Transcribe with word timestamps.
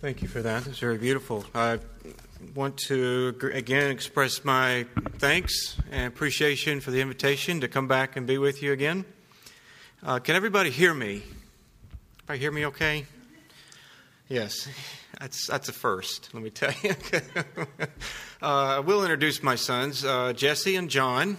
Thank 0.00 0.22
you 0.22 0.28
for 0.28 0.40
that. 0.42 0.64
It's 0.68 0.78
very 0.78 0.96
beautiful. 0.96 1.44
I 1.56 1.80
want 2.54 2.76
to 2.86 3.34
again 3.52 3.90
express 3.90 4.44
my 4.44 4.86
thanks 5.18 5.76
and 5.90 6.06
appreciation 6.06 6.78
for 6.78 6.92
the 6.92 7.00
invitation 7.00 7.62
to 7.62 7.68
come 7.68 7.88
back 7.88 8.14
and 8.14 8.24
be 8.24 8.38
with 8.38 8.62
you 8.62 8.70
again. 8.70 9.04
Uh, 10.00 10.20
can 10.20 10.36
everybody 10.36 10.70
hear 10.70 10.94
me? 10.94 11.24
Everybody 12.20 12.38
hear 12.38 12.52
me 12.52 12.66
okay? 12.66 13.06
Yes, 14.28 14.68
that's, 15.20 15.48
that's 15.48 15.68
a 15.68 15.72
first, 15.72 16.32
let 16.32 16.44
me 16.44 16.50
tell 16.50 16.72
you. 16.84 16.94
uh, 18.40 18.76
I 18.76 18.78
will 18.78 19.02
introduce 19.02 19.42
my 19.42 19.56
sons, 19.56 20.04
uh, 20.04 20.32
Jesse 20.32 20.76
and 20.76 20.88
John. 20.88 21.36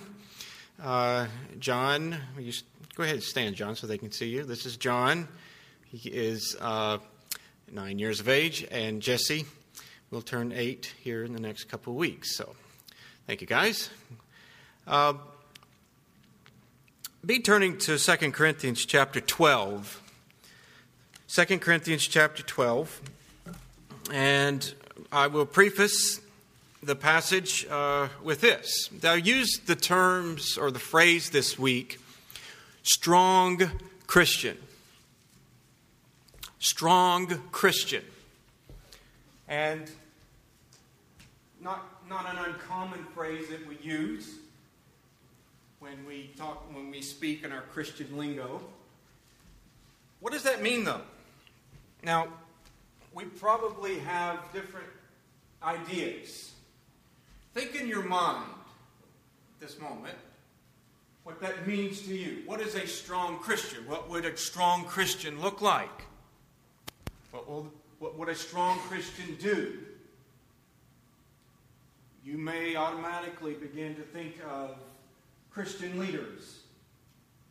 Uh, 0.84 1.28
John, 1.60 2.18
you, 2.38 2.52
go 2.96 3.04
ahead 3.04 3.16
and 3.16 3.23
stand, 3.23 3.55
John, 3.55 3.78
so 3.78 3.88
they 3.88 3.98
can 3.98 4.12
see 4.12 4.28
you. 4.28 4.44
This 4.44 4.66
is 4.66 4.76
John. 4.76 5.30
He 5.86 6.10
is 6.10 6.57
uh, 6.60 6.98
nine 7.73 8.00
years 8.00 8.19
of 8.19 8.29
age, 8.29 8.65
and 8.71 9.01
Jesse 9.01 9.46
will 10.11 10.21
turn 10.21 10.51
eight 10.51 10.93
here 11.01 11.23
in 11.23 11.33
the 11.33 11.39
next 11.39 11.65
couple 11.65 11.93
weeks. 11.93 12.36
So, 12.36 12.55
thank 13.27 13.41
you, 13.41 13.47
guys. 13.47 13.89
Uh, 14.87 15.14
be 17.25 17.39
turning 17.39 17.77
to 17.79 17.97
2 17.97 18.32
Corinthians 18.32 18.86
chapter 18.86 19.19
12. 19.19 20.01
2 21.27 21.60
Corinthians 21.60 22.07
chapter 22.07 22.43
12. 22.43 23.01
And 24.11 24.74
I 25.11 25.27
will 25.27 25.46
preface 25.46 26.21
the 26.82 26.96
passage 26.96 27.68
uh, 27.69 28.07
with 28.24 28.41
this. 28.41 28.89
I 29.04 29.15
used 29.15 29.68
the 29.68 29.75
terms 29.75 30.57
or 30.57 30.71
the 30.71 30.79
phrase 30.79 31.29
this 31.29 31.60
week 31.60 31.99
strong 32.83 33.69
Christian 34.08 34.58
strong 36.59 37.27
Christian. 37.52 38.03
And 39.47 39.89
not, 41.61 41.85
not 42.07 42.25
an 42.31 42.38
uncommon 42.45 43.03
phrase 43.16 43.49
that 43.49 43.67
we 43.67 43.77
use 43.81 44.35
when 45.79 46.05
we 46.05 46.31
talk 46.38 46.63
when 46.73 46.91
we 46.91 47.01
speak 47.01 47.43
in 47.43 47.51
our 47.51 47.61
Christian 47.61 48.17
lingo. 48.17 48.61
What 50.19 50.33
does 50.33 50.43
that 50.43 50.61
mean 50.61 50.83
though? 50.83 51.01
Now, 52.03 52.27
we 53.13 53.25
probably 53.25 53.99
have 53.99 54.39
different 54.53 54.88
ideas. 55.63 56.51
Think 57.53 57.75
in 57.75 57.88
your 57.88 58.03
mind 58.03 58.45
this 59.59 59.79
moment 59.79 60.16
what 61.23 61.41
that 61.41 61.67
means 61.67 62.01
to 62.01 62.16
you. 62.16 62.44
What 62.45 62.61
is 62.61 62.75
a 62.75 62.88
strong 62.88 63.39
Christian? 63.39 63.88
What 63.88 64.09
would 64.09 64.25
a 64.25 64.35
strong 64.38 64.85
Christian 64.85 65.41
look 65.41 65.61
like? 65.61 66.05
What 67.31 67.47
will 67.49 67.72
what 67.99 68.17
would 68.17 68.30
a 68.30 68.35
strong 68.35 68.80
Christian 68.80 69.35
do? 69.39 69.77
You 72.23 72.38
may 72.38 72.75
automatically 72.75 73.53
begin 73.53 73.95
to 73.95 74.02
think 74.02 74.35
of 74.49 74.77
Christian 75.52 76.00
leaders 76.00 76.59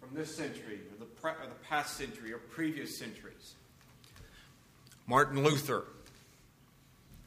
from 0.00 0.14
this 0.14 0.34
century 0.34 0.80
or 0.92 0.98
the, 0.98 1.04
pre- 1.04 1.32
or 1.32 1.46
the 1.48 1.66
past 1.68 1.96
century 1.96 2.32
or 2.32 2.38
previous 2.38 2.96
centuries. 2.96 3.54
Martin 5.06 5.42
Luther, 5.42 5.84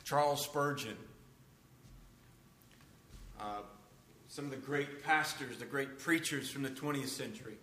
Charles 0.03 0.43
Spurgeon, 0.43 0.97
uh, 3.39 3.61
some 4.27 4.45
of 4.45 4.51
the 4.51 4.57
great 4.57 5.03
pastors, 5.03 5.57
the 5.57 5.65
great 5.65 5.99
preachers 5.99 6.49
from 6.49 6.63
the 6.63 6.69
20th 6.69 7.07
century. 7.07 7.57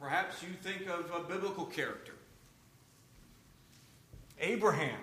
Perhaps 0.00 0.42
you 0.42 0.50
think 0.62 0.88
of 0.88 1.10
a 1.12 1.20
biblical 1.20 1.64
character 1.64 2.14
Abraham, 4.40 4.98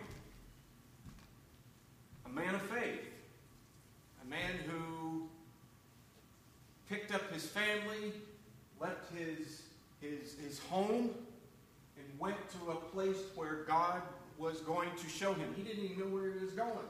a 2.26 2.30
man 2.30 2.56
of 2.56 2.62
faith, 2.64 3.06
a 4.24 4.28
man 4.28 4.56
who 4.68 5.30
picked 6.90 7.14
up 7.14 7.32
his 7.32 7.46
family, 7.46 8.14
left 8.80 9.14
his, 9.16 9.62
his, 10.02 10.36
his 10.44 10.60
home, 10.70 11.12
and 11.98 12.20
went 12.20 12.38
to 12.50 12.72
a 12.72 12.76
place 12.76 13.18
where 13.36 13.64
God 13.68 14.02
was 14.40 14.62
going 14.62 14.90
to 14.98 15.08
show 15.08 15.34
him. 15.34 15.54
He 15.56 15.62
didn't 15.62 15.86
even 15.86 16.00
know 16.00 16.16
where 16.16 16.32
he 16.32 16.44
was 16.44 16.54
going, 16.54 16.88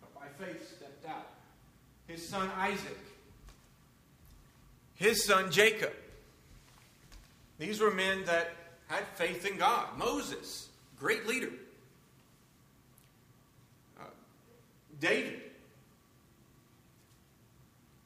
but 0.00 0.14
by 0.14 0.44
faith 0.44 0.76
stepped 0.76 1.08
out. 1.08 1.30
His 2.06 2.26
son 2.26 2.48
Isaac, 2.56 2.98
his 4.94 5.24
son 5.24 5.50
Jacob. 5.50 5.92
These 7.58 7.80
were 7.80 7.90
men 7.90 8.24
that 8.24 8.54
had 8.86 9.04
faith 9.14 9.46
in 9.46 9.56
God. 9.56 9.86
Moses, 9.96 10.68
great 10.96 11.26
leader. 11.26 11.50
David 15.02 15.40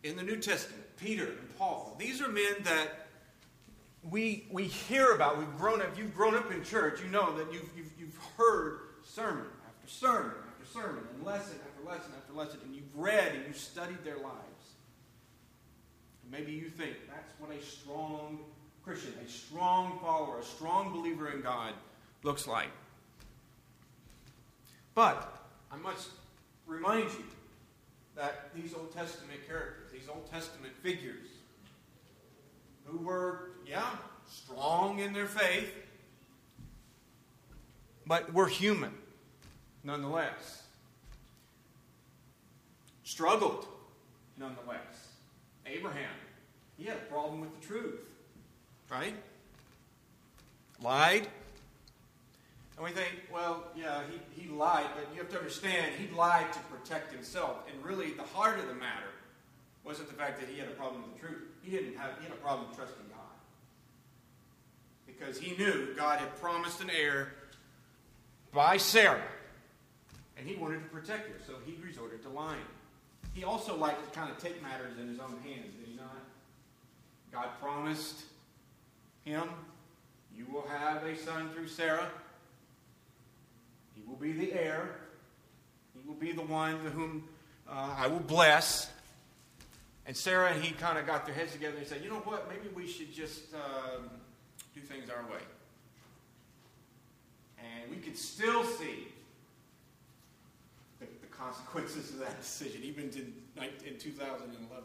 in 0.02 0.16
the 0.16 0.22
New 0.22 0.38
Testament, 0.38 0.82
Peter 0.96 1.26
and 1.26 1.58
Paul. 1.58 1.94
These 1.98 2.22
are 2.22 2.28
men 2.28 2.54
that 2.64 3.06
we, 4.02 4.46
we 4.50 4.64
hear 4.64 5.12
about. 5.12 5.38
We've 5.38 5.58
grown 5.58 5.82
up. 5.82 5.98
You've 5.98 6.14
grown 6.14 6.34
up 6.34 6.50
in 6.50 6.64
church. 6.64 7.00
You 7.02 7.08
know 7.10 7.36
that 7.36 7.52
you've, 7.52 7.68
you've, 7.76 7.92
you've 7.98 8.18
heard 8.38 8.78
sermon 9.04 9.44
after 9.66 9.88
sermon 9.88 10.32
after 10.48 10.72
sermon 10.72 11.04
and 11.14 11.26
lesson 11.26 11.58
after 11.68 11.88
lesson 11.88 12.12
after 12.16 12.32
lesson, 12.32 12.60
and 12.64 12.74
you've 12.74 12.96
read 12.96 13.34
and 13.34 13.46
you've 13.46 13.58
studied 13.58 14.02
their 14.02 14.16
lives. 14.16 14.74
And 16.22 16.32
maybe 16.32 16.52
you 16.52 16.70
think 16.70 16.94
that's 17.08 17.32
what 17.38 17.50
a 17.50 17.62
strong 17.62 18.38
Christian, 18.84 19.12
a 19.24 19.28
strong 19.28 19.98
follower, 20.00 20.38
a 20.38 20.44
strong 20.44 20.92
believer 20.92 21.30
in 21.30 21.42
God 21.42 21.74
looks 22.22 22.46
like. 22.46 22.70
But 24.94 25.30
I 25.70 25.76
must 25.76 26.08
remind 26.66 27.10
you 27.10 27.24
that 28.16 28.54
these 28.54 28.74
Old 28.74 28.92
Testament 28.94 29.40
characters, 29.46 29.90
these 29.92 30.08
Old 30.08 30.30
Testament 30.30 30.74
figures, 30.82 31.26
who 32.84 32.98
were, 32.98 33.50
yeah, 33.66 33.90
strong 34.28 34.98
in 34.98 35.12
their 35.12 35.26
faith, 35.26 35.72
but 38.06 38.32
were 38.32 38.46
human 38.46 38.92
nonetheless. 39.82 40.62
Struggled 43.04 43.66
nonetheless. 44.38 45.08
Abraham, 45.66 46.10
he 46.76 46.84
had 46.84 46.96
a 46.96 47.12
problem 47.12 47.40
with 47.40 47.60
the 47.60 47.66
truth, 47.66 48.00
right? 48.90 49.14
Lied, 50.80 51.26
and 52.76 52.84
we 52.84 52.90
think, 52.90 53.10
well, 53.32 53.64
yeah, 53.74 54.02
he, 54.10 54.42
he 54.42 54.48
lied, 54.48 54.86
but 54.94 55.08
you 55.14 55.20
have 55.20 55.30
to 55.30 55.38
understand, 55.38 55.92
he 55.98 56.14
lied 56.14 56.52
to 56.52 56.58
protect 56.70 57.10
himself. 57.10 57.56
And 57.72 57.82
really, 57.84 58.12
the 58.12 58.22
heart 58.22 58.58
of 58.58 58.68
the 58.68 58.74
matter 58.74 59.08
wasn't 59.82 60.08
the 60.08 60.14
fact 60.14 60.40
that 60.40 60.48
he 60.50 60.58
had 60.58 60.68
a 60.68 60.72
problem 60.72 61.02
with 61.02 61.14
the 61.14 61.26
truth. 61.26 61.42
He 61.62 61.70
didn't 61.70 61.96
have, 61.96 62.10
he 62.18 62.24
had 62.24 62.32
a 62.32 62.40
problem 62.40 62.68
trusting 62.76 63.06
God. 63.08 63.18
Because 65.06 65.38
he 65.38 65.56
knew 65.56 65.94
God 65.96 66.18
had 66.18 66.38
promised 66.38 66.82
an 66.82 66.90
heir 66.90 67.32
by 68.52 68.76
Sarah. 68.76 69.22
And 70.36 70.46
he 70.46 70.54
wanted 70.56 70.82
to 70.82 70.90
protect 70.90 71.28
her, 71.28 71.36
so 71.46 71.54
he 71.64 71.78
resorted 71.82 72.22
to 72.24 72.28
lying. 72.28 72.60
He 73.32 73.44
also 73.44 73.74
liked 73.74 74.04
to 74.04 74.18
kind 74.18 74.30
of 74.30 74.36
take 74.36 74.62
matters 74.62 74.98
in 75.00 75.08
his 75.08 75.18
own 75.18 75.38
hands, 75.42 75.72
did 75.78 75.88
he 75.88 75.96
not? 75.96 76.24
God 77.32 77.48
promised 77.58 78.24
him, 79.24 79.44
You 80.36 80.44
will 80.52 80.66
have 80.68 81.04
a 81.04 81.16
son 81.16 81.48
through 81.54 81.68
Sarah 81.68 82.10
will 84.06 84.16
be 84.16 84.32
the 84.32 84.52
heir. 84.52 84.96
He 85.94 86.06
will 86.06 86.16
be 86.16 86.32
the 86.32 86.42
one 86.42 86.82
to 86.84 86.90
whom 86.90 87.28
uh, 87.68 87.94
I 87.96 88.06
will 88.06 88.20
bless. 88.20 88.90
And 90.06 90.16
Sarah 90.16 90.50
and 90.50 90.62
he 90.62 90.72
kind 90.72 90.98
of 90.98 91.06
got 91.06 91.26
their 91.26 91.34
heads 91.34 91.52
together 91.52 91.76
and 91.76 91.86
said, 91.86 92.02
you 92.02 92.10
know 92.10 92.16
what, 92.16 92.48
maybe 92.48 92.68
we 92.74 92.86
should 92.86 93.12
just 93.12 93.54
um, 93.54 94.08
do 94.74 94.80
things 94.80 95.10
our 95.10 95.22
way. 95.32 95.42
And 97.58 97.90
we 97.90 97.96
could 97.96 98.16
still 98.16 98.62
see 98.64 99.08
the, 101.00 101.06
the 101.20 101.26
consequences 101.26 102.10
of 102.10 102.20
that 102.20 102.40
decision, 102.40 102.82
even 102.84 103.04
in, 103.04 103.32
in 103.84 103.98
2011. 103.98 104.84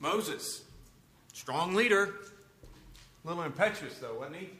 Moses, 0.00 0.62
strong 1.32 1.74
leader, 1.74 2.14
a 3.24 3.28
little 3.28 3.42
impetuous 3.42 3.98
though, 3.98 4.18
wasn't 4.18 4.36
he? 4.36 4.50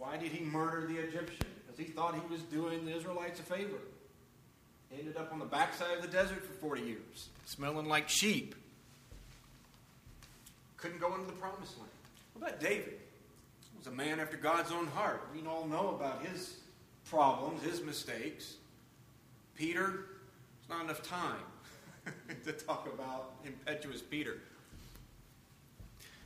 Why 0.00 0.16
did 0.16 0.32
he 0.32 0.42
murder 0.42 0.86
the 0.86 0.96
Egyptian? 0.96 1.46
Because 1.62 1.78
he 1.78 1.84
thought 1.84 2.14
he 2.14 2.32
was 2.32 2.40
doing 2.44 2.86
the 2.86 2.96
Israelites 2.96 3.38
a 3.38 3.42
favor. 3.42 3.76
He 4.88 4.98
ended 4.98 5.18
up 5.18 5.30
on 5.30 5.38
the 5.38 5.44
backside 5.44 5.94
of 5.94 6.02
the 6.02 6.08
desert 6.08 6.42
for 6.42 6.54
40 6.54 6.82
years, 6.82 7.28
smelling 7.44 7.86
like 7.86 8.08
sheep. 8.08 8.54
Couldn't 10.78 11.00
go 11.00 11.14
into 11.14 11.26
the 11.26 11.34
promised 11.34 11.76
land. 11.78 11.90
What 12.32 12.48
about 12.48 12.60
David? 12.60 12.94
He 13.70 13.76
was 13.76 13.88
a 13.88 13.90
man 13.90 14.20
after 14.20 14.38
God's 14.38 14.72
own 14.72 14.86
heart. 14.86 15.28
We 15.34 15.46
all 15.46 15.66
know 15.66 15.90
about 15.90 16.24
his 16.24 16.56
problems, 17.10 17.62
his 17.62 17.82
mistakes. 17.82 18.54
Peter, 19.54 19.82
there's 19.82 20.70
not 20.70 20.82
enough 20.82 21.02
time 21.02 21.44
to 22.46 22.52
talk 22.52 22.88
about 22.94 23.32
impetuous 23.44 24.00
Peter. 24.00 24.38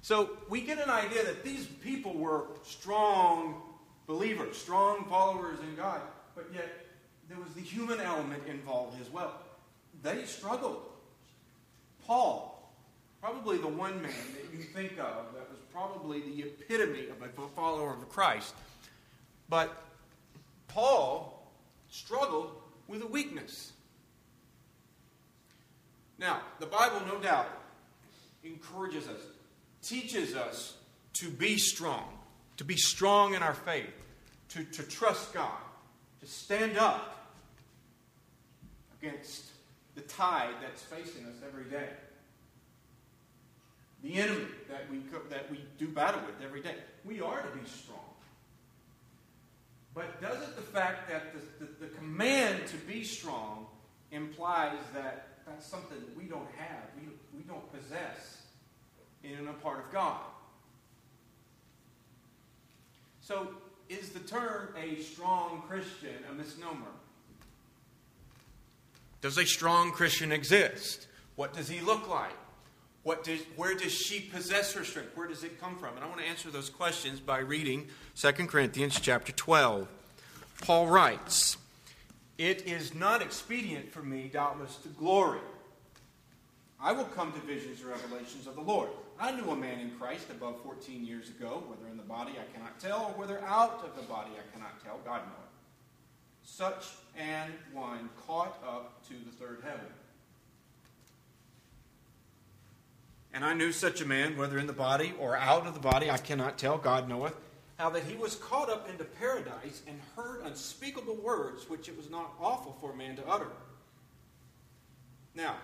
So 0.05 0.37
we 0.51 0.61
get 0.61 0.79
an 0.79 0.91
idea 0.91 1.25
that 1.25 1.43
these 1.43 1.65
people 1.65 2.13
were 2.13 2.45
strong 2.63 3.63
believers, 4.07 4.55
strong 4.55 5.07
followers 5.09 5.59
in 5.61 5.77
God, 5.77 6.03
but 6.35 6.45
yet 6.53 6.69
there 7.27 7.39
was 7.39 7.51
the 7.55 7.63
human 7.63 8.03
element 8.03 8.43
involved 8.47 9.01
as 9.01 9.11
well. 9.11 9.33
They 10.03 10.27
struggled. 10.27 10.83
Paul, 12.07 12.71
probably 13.23 13.57
the 13.57 13.67
one 13.67 14.03
man 14.03 14.13
that 14.35 14.53
you 14.53 14.65
think 14.65 14.93
of 14.99 15.33
that 15.33 15.49
was 15.49 15.59
probably 15.73 16.21
the 16.21 16.43
epitome 16.43 17.07
of 17.09 17.23
a 17.23 17.49
follower 17.57 17.95
of 17.95 18.07
Christ. 18.11 18.55
But 19.49 19.75
Paul 20.69 21.51
struggled 21.91 22.51
with 22.89 23.01
a 23.01 23.07
weakness. 23.07 23.73
Now, 26.19 26.43
the 26.61 26.67
Bible, 26.67 27.01
no 27.07 27.19
doubt, 27.21 27.49
encourages 28.45 29.09
us, 29.09 29.21
teaches 29.85 30.35
us 30.35 30.75
to 31.15 31.29
be 31.29 31.59
strong, 31.59 32.05
to 32.57 32.65
be 32.65 32.77
strong 32.77 33.35
in 33.35 33.43
our 33.43 33.55
faith, 33.55 33.93
to, 34.51 34.65
to 34.65 34.83
trust 34.83 35.33
God, 35.33 35.61
to 36.21 36.27
stand 36.27 36.79
up 36.79 37.29
against 39.01 39.45
the 39.95 40.01
tide 40.03 40.55
that's 40.61 40.83
facing 40.83 41.27
us 41.27 41.35
every 41.47 41.65
day. 41.65 41.89
The 44.03 44.15
enemy 44.15 44.47
that 44.69 44.91
we, 44.91 45.01
that 45.31 45.51
we 45.51 45.61
do 45.79 45.89
battle 45.89 46.21
with 46.27 46.45
every 46.45 46.61
day. 46.61 46.75
We 47.05 47.21
are 47.21 47.43
to 47.43 47.57
be 47.57 47.67
strong. 47.67 48.01
But 49.95 50.21
doesn't 50.21 50.57
the 50.57 50.63
fact 50.63 51.09
that 51.09 51.33
the, 51.33 51.65
the, 51.65 51.87
the 51.87 51.95
command 51.95 52.67
to 52.67 52.77
be 52.79 53.05
strong 53.05 53.67
implies 54.11 54.79
that 54.93 55.29
that's 55.47 55.67
something 55.67 55.99
that 55.99 56.17
we 56.17 56.25
don't 56.25 56.51
have, 56.57 56.83
we, 56.97 57.09
we 57.37 57.45
don't 57.45 57.73
possess 57.73 58.34
in 59.25 59.49
a 59.49 59.53
part 59.55 59.79
of 59.79 59.93
God? 59.93 60.21
So, 63.21 63.49
is 63.89 64.11
the 64.11 64.21
term 64.21 64.69
a 64.77 65.01
strong 65.01 65.63
Christian 65.69 66.15
a 66.31 66.35
misnomer? 66.35 66.93
Does 69.21 69.39
a 69.39 69.47
strong 69.47 69.91
Christian 69.93 70.33
exist? 70.33 71.07
What 71.37 71.55
does 71.55 71.69
he 71.69 71.81
look 71.81 72.09
like? 72.09 72.37
What 73.05 73.25
does, 73.25 73.41
where 73.57 73.75
does 73.75 73.93
she 73.93 74.21
possess 74.21 74.73
her 74.73 74.85
strength? 74.85 75.15
Where 75.15 75.27
does 75.27 75.45
it 75.45 75.61
come 75.61 75.77
from? 75.77 75.95
And 75.95 76.05
I 76.05 76.09
want 76.09 76.21
to 76.21 76.27
answer 76.27 76.51
those 76.51 76.71
questions 76.71 77.21
by 77.21 77.39
reading 77.39 77.87
2 78.17 78.33
Corinthians 78.47 78.99
chapter 79.01 79.33
12. 79.33 79.87
Paul 80.63 80.87
writes, 80.87 81.59
It 82.39 82.67
is 82.67 82.95
not 82.95 83.21
expedient 83.21 83.93
for 83.93 84.03
me, 84.03 84.31
doubtless, 84.33 84.77
to 84.77 84.89
glory. 84.89 85.41
I 86.81 86.93
will 86.93 87.05
come 87.05 87.33
to 87.33 87.41
visions 87.41 87.83
or 87.83 87.89
revelations 87.89 88.47
of 88.47 88.55
the 88.55 88.63
Lord. 88.63 88.89
I 89.19 89.33
knew 89.33 89.51
a 89.51 89.57
man 89.57 89.81
in 89.81 89.93
Christ 89.93 90.27
above 90.31 90.61
14 90.63 91.05
years 91.05 91.29
ago, 91.29 91.63
whether 91.69 91.91
in 91.91 91.97
the 91.97 92.03
body 92.03 92.33
I 92.33 92.53
cannot 92.53 92.81
tell, 92.81 93.07
or 93.07 93.21
whether 93.21 93.41
out 93.43 93.85
of 93.85 93.97
the 93.97 94.07
body 94.09 94.31
I 94.33 94.53
cannot 94.53 94.83
tell, 94.83 94.99
God 95.05 95.23
knoweth. 95.23 95.45
Such 96.43 96.91
an 97.17 97.53
one 97.73 98.11
caught 98.27 98.61
up 98.67 99.07
to 99.09 99.15
the 99.15 99.31
third 99.39 99.61
heaven. 99.63 99.87
And 103.33 103.45
I 103.45 103.55
knew 103.55 103.73
such 103.73 104.01
a 104.01 104.07
man, 104.07 104.37
whether 104.37 104.59
in 104.59 104.67
the 104.67 104.73
body 104.73 105.13
or 105.19 105.37
out 105.37 105.67
of 105.67 105.75
the 105.75 105.81
body, 105.81 106.11
I 106.11 106.19
cannot 106.19 106.59
tell, 106.59 106.79
God 106.79 107.09
knoweth, 107.09 107.35
how 107.79 107.91
that 107.91 108.05
he 108.05 108.17
was 108.17 108.37
caught 108.37 108.71
up 108.71 108.89
into 108.89 109.05
paradise 109.05 109.83
and 109.89 110.01
heard 110.15 110.43
unspeakable 110.45 111.17
words 111.17 111.69
which 111.69 111.89
it 111.89 111.97
was 111.97 112.11
not 112.11 112.41
lawful 112.41 112.77
for 112.81 112.93
a 112.93 112.97
man 112.97 113.17
to 113.17 113.27
utter. 113.27 113.49
Now, 115.35 115.57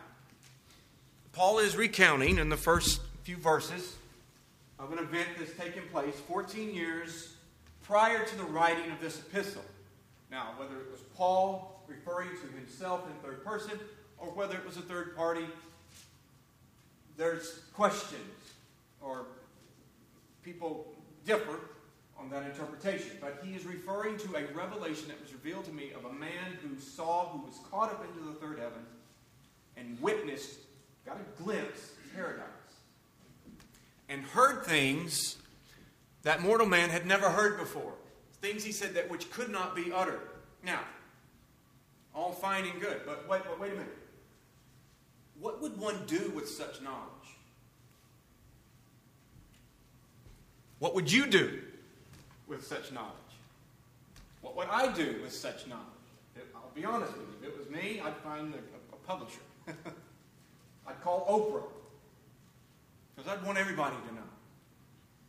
Paul 1.33 1.61
is 1.61 1.77
recounting 1.77 2.39
in 2.39 2.49
the 2.49 2.57
first 2.57 3.01
few 3.23 3.37
verses 3.37 3.97
of 4.79 4.93
an 4.93 4.99
event 4.99 5.29
that's 5.39 5.53
taken 5.55 5.83
place 5.93 6.15
14 6.27 6.75
years 6.75 7.35
prior 7.83 8.25
to 8.25 8.37
the 8.37 8.45
writing 8.45 8.91
of 8.91 9.01
this 9.01 9.21
epistle. 9.21 9.65
Now, 10.31 10.55
whether 10.57 10.77
it 10.77 10.91
was 10.91 11.01
Paul 11.17 11.83
referring 11.87 12.31
to 12.31 12.57
himself 12.57 13.03
in 13.07 13.29
third 13.29 13.45
person 13.45 13.79
or 14.19 14.29
whether 14.29 14.57
it 14.57 14.65
was 14.65 14.77
a 14.77 14.83
third 14.83 15.17
party 15.17 15.45
there's 17.21 17.61
questions 17.75 18.55
or 19.03 19.27
people 20.43 20.91
differ 21.27 21.61
on 22.19 22.31
that 22.31 22.45
interpretation. 22.45 23.11
But 23.21 23.43
he 23.45 23.55
is 23.55 23.67
referring 23.67 24.17
to 24.19 24.37
a 24.37 24.47
revelation 24.55 25.09
that 25.09 25.21
was 25.21 25.33
revealed 25.35 25.67
to 25.67 25.73
me 25.73 25.93
of 25.93 26.07
a 26.07 26.13
man 26.15 26.57
who 26.63 26.81
saw, 26.81 27.29
who 27.29 27.45
was 27.45 27.57
caught 27.71 27.91
up 27.91 28.03
into 28.09 28.27
the 28.27 28.35
third 28.35 28.59
heaven 28.59 28.87
and 29.77 30.01
witnessed, 30.01 30.61
got 31.05 31.19
a 31.19 31.43
glimpse 31.43 31.93
paradise, 32.15 32.45
and 34.11 34.25
heard 34.25 34.67
things 34.67 35.37
that 36.25 36.43
mortal 36.43 36.67
man 36.67 36.91
had 36.91 37.07
never 37.07 37.31
heard 37.31 37.57
before. 37.59 37.95
Things 38.43 38.65
he 38.65 38.73
said 38.73 38.95
that 38.95 39.09
which 39.09 39.31
could 39.31 39.49
not 39.49 39.75
be 39.75 39.93
uttered. 39.93 40.21
Now, 40.65 40.81
all 42.15 42.33
fine 42.33 42.67
and 42.67 42.81
good, 42.81 43.03
but 43.07 43.27
wait, 43.29 43.43
wait, 43.49 43.61
wait 43.61 43.73
a 43.73 43.77
minute. 43.77 43.97
What 45.39 45.63
would 45.63 45.79
one 45.79 46.05
do 46.07 46.33
with 46.35 46.49
such 46.49 46.83
knowledge? 46.83 47.07
What 50.81 50.95
would 50.95 51.11
you 51.11 51.27
do 51.27 51.61
with 52.49 52.67
such 52.67 52.91
knowledge? 52.91 53.15
What 54.41 54.57
would 54.57 54.69
I 54.69 54.93
do 54.93 55.21
with 55.23 55.33
such 55.33 55.67
knowledge? 55.67 55.85
I'll 56.55 56.71
be 56.75 56.85
honest 56.85 57.13
with 57.13 57.27
you. 57.29 57.49
If 57.49 57.55
it 57.55 57.59
was 57.59 57.71
me, 57.71 58.01
I'd 58.01 58.17
find 58.17 58.55
a, 58.55 58.59
a 58.95 58.99
publisher. 59.07 59.41
I'd 60.87 61.01
call 61.03 61.27
Oprah. 61.27 61.80
Because 63.21 63.39
I'd 63.39 63.47
want 63.47 63.59
everybody 63.59 63.97
to 64.09 64.15
know. 64.15 64.21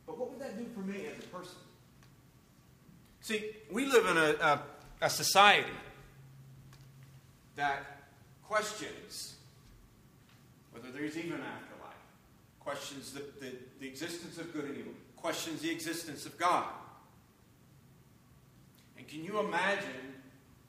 But 0.06 0.18
what 0.18 0.30
would 0.30 0.40
that 0.40 0.56
do 0.56 0.64
for 0.74 0.80
me 0.80 1.06
as 1.06 1.24
a 1.24 1.28
person? 1.28 1.56
See, 3.20 3.50
we 3.70 3.86
live 3.86 4.06
in 4.06 4.16
a, 4.16 4.34
a, 4.40 4.62
a 5.02 5.10
society 5.10 5.68
that 7.56 7.84
questions 8.42 9.34
whether 10.72 10.90
there's 10.90 11.18
even 11.18 11.32
an 11.32 11.40
afterlife, 11.40 11.94
questions 12.60 13.12
the, 13.12 13.22
the, 13.40 13.52
the 13.80 13.86
existence 13.86 14.38
of 14.38 14.52
good 14.54 14.64
and 14.64 14.78
evil, 14.78 14.92
questions 15.18 15.60
the 15.60 15.70
existence 15.70 16.24
of 16.24 16.38
God. 16.38 16.64
And 18.96 19.06
can 19.06 19.22
you 19.22 19.38
imagine 19.38 20.14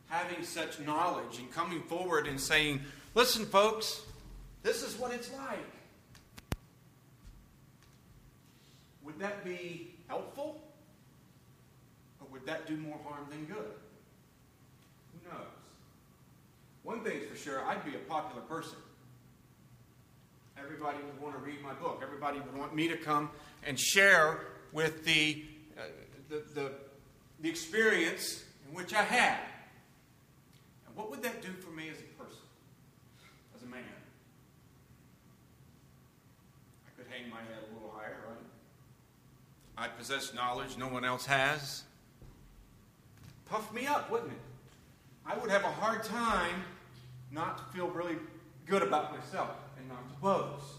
having 0.10 0.44
such 0.44 0.82
knowledge 0.82 1.40
and 1.40 1.50
coming 1.52 1.82
forward 1.84 2.28
and 2.28 2.40
saying, 2.40 2.82
listen, 3.16 3.46
folks, 3.46 4.02
this 4.62 4.84
is 4.84 4.98
what 4.98 5.14
it's 5.14 5.32
like? 5.32 5.60
Would 9.14 9.22
that 9.22 9.46
be 9.46 9.94
helpful? 10.08 10.60
Or 12.20 12.28
would 12.32 12.46
that 12.48 12.66
do 12.66 12.76
more 12.78 12.98
harm 13.08 13.28
than 13.30 13.46
good? 13.46 13.72
Who 15.14 15.30
knows? 15.30 15.48
One 16.82 17.04
thing's 17.04 17.28
for 17.28 17.36
sure, 17.36 17.64
I'd 17.64 17.86
be 17.86 17.96
a 17.96 18.00
popular 18.00 18.42
person. 18.42 18.78
Everybody 20.58 20.98
would 20.98 21.22
want 21.22 21.36
to 21.38 21.42
read 21.44 21.62
my 21.62 21.74
book. 21.74 22.02
Everybody 22.02 22.40
would 22.40 22.58
want 22.58 22.74
me 22.74 22.88
to 22.88 22.98
come 22.98 23.30
and 23.64 23.80
share 23.80 24.40
with 24.72 25.06
the, 25.06 25.46
uh, 25.78 25.82
the, 26.30 26.44
the, 26.56 26.72
the 27.42 27.50
experience 27.50 28.44
in 28.68 28.74
which 28.74 28.96
I 28.96 29.04
had. 29.04 29.40
And 30.88 30.96
what 30.96 31.12
would 31.12 31.22
that 31.22 31.44
do 31.44 31.50
for 31.50 31.70
me 31.70 31.90
as 31.90 31.98
a 32.00 32.24
person, 32.24 32.42
as 33.56 33.62
a 33.62 33.68
man? 33.68 33.84
I 36.88 36.90
could 36.98 37.12
hang 37.12 37.30
my 37.30 37.38
head 37.38 37.64
a 37.70 37.74
little 37.76 37.94
higher? 37.96 38.23
I 39.78 39.88
possess 39.88 40.34
knowledge 40.34 40.78
no 40.78 40.88
one 40.88 41.04
else 41.04 41.26
has. 41.26 41.84
Puff 43.46 43.74
me 43.74 43.86
up, 43.88 44.10
wouldn't 44.12 44.32
it? 44.32 44.40
I 45.26 45.38
would 45.38 45.50
have 45.50 45.64
a 45.64 45.72
hard 45.72 46.04
time 46.04 46.64
not 47.32 47.58
to 47.58 47.64
feel 47.76 47.88
really 47.88 48.18
good 48.66 48.84
about 48.84 49.18
myself 49.18 49.52
and 49.78 49.88
not 49.88 50.08
to 50.10 50.20
boast. 50.20 50.76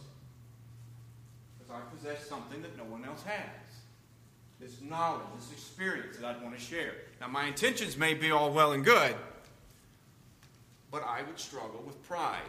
Because 1.59 1.75
I 1.75 1.97
possess 1.97 2.29
something 2.29 2.63
that 2.63 2.77
no 2.77 2.85
one 2.85 3.05
else 3.05 3.23
has. 3.25 3.47
This 4.61 4.81
knowledge, 4.81 5.27
this 5.37 5.53
experience 5.53 6.17
that 6.19 6.27
I'd 6.27 6.43
want 6.43 6.57
to 6.57 6.61
share. 6.61 6.93
Now, 7.21 7.29
my 7.29 7.47
intentions 7.47 7.97
may 7.97 8.15
be 8.15 8.31
all 8.31 8.53
well 8.53 8.73
and 8.73 8.85
good, 8.85 9.15
but 10.91 11.05
I 11.05 11.23
would 11.23 11.39
struggle 11.39 11.83
with 11.85 12.01
pride. 12.07 12.41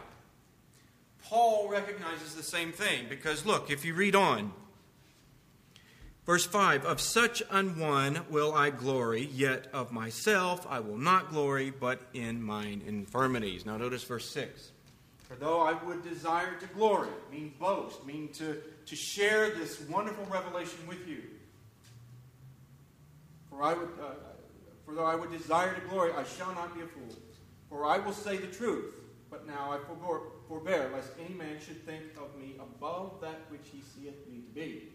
Paul 1.24 1.68
recognizes 1.68 2.34
the 2.34 2.42
same 2.42 2.70
thing 2.70 3.06
because, 3.08 3.44
look, 3.44 3.70
if 3.70 3.84
you 3.84 3.94
read 3.94 4.14
on, 4.14 4.52
verse 6.26 6.44
5 6.44 6.84
Of 6.84 7.00
such 7.00 7.42
an 7.50 7.78
one 7.78 8.20
will 8.28 8.52
I 8.52 8.70
glory, 8.70 9.30
yet 9.32 9.68
of 9.72 9.92
myself 9.92 10.66
I 10.68 10.80
will 10.80 10.98
not 10.98 11.30
glory, 11.30 11.70
but 11.70 12.00
in 12.12 12.42
mine 12.42 12.82
infirmities. 12.86 13.64
Now, 13.64 13.76
notice 13.76 14.04
verse 14.04 14.28
6. 14.30 14.72
For 15.28 15.34
though 15.34 15.60
I 15.60 15.72
would 15.84 16.04
desire 16.04 16.54
to 16.60 16.66
glory, 16.66 17.08
mean 17.32 17.54
boast, 17.58 18.04
mean 18.06 18.28
to, 18.34 18.62
to 18.86 18.96
share 18.96 19.50
this 19.50 19.80
wonderful 19.88 20.24
revelation 20.26 20.78
with 20.86 21.08
you. 21.08 21.22
For 23.50 23.62
I 23.62 23.74
would, 23.74 23.88
uh, 24.00 24.14
for 24.84 24.94
though 24.94 25.04
I 25.04 25.16
would 25.16 25.32
desire 25.32 25.74
to 25.74 25.80
glory, 25.88 26.12
I 26.12 26.22
shall 26.24 26.52
not 26.52 26.74
be 26.76 26.82
a 26.82 26.86
fool. 26.86 27.16
For 27.68 27.84
I 27.84 27.98
will 27.98 28.12
say 28.12 28.36
the 28.36 28.46
truth, 28.46 28.94
but 29.28 29.46
now 29.46 29.72
I 29.72 29.78
forbear, 29.78 30.20
forbear 30.46 30.90
lest 30.94 31.10
any 31.24 31.34
man 31.34 31.56
should 31.58 31.84
think 31.84 32.02
of 32.16 32.38
me 32.40 32.54
above 32.60 33.20
that 33.20 33.40
which 33.48 33.66
he 33.72 33.80
seeth 33.80 34.28
me 34.30 34.42
to 34.42 34.54
be, 34.54 34.90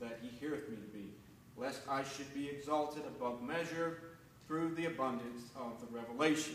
that 0.00 0.18
he 0.22 0.28
heareth 0.28 0.68
me 0.68 0.76
to 0.76 0.92
be. 0.92 1.12
lest 1.56 1.80
I 1.88 2.04
should 2.04 2.32
be 2.34 2.48
exalted 2.48 3.02
above 3.06 3.42
measure 3.42 3.98
through 4.46 4.74
the 4.74 4.86
abundance 4.86 5.42
of 5.56 5.80
the 5.80 5.86
revelation. 5.96 6.54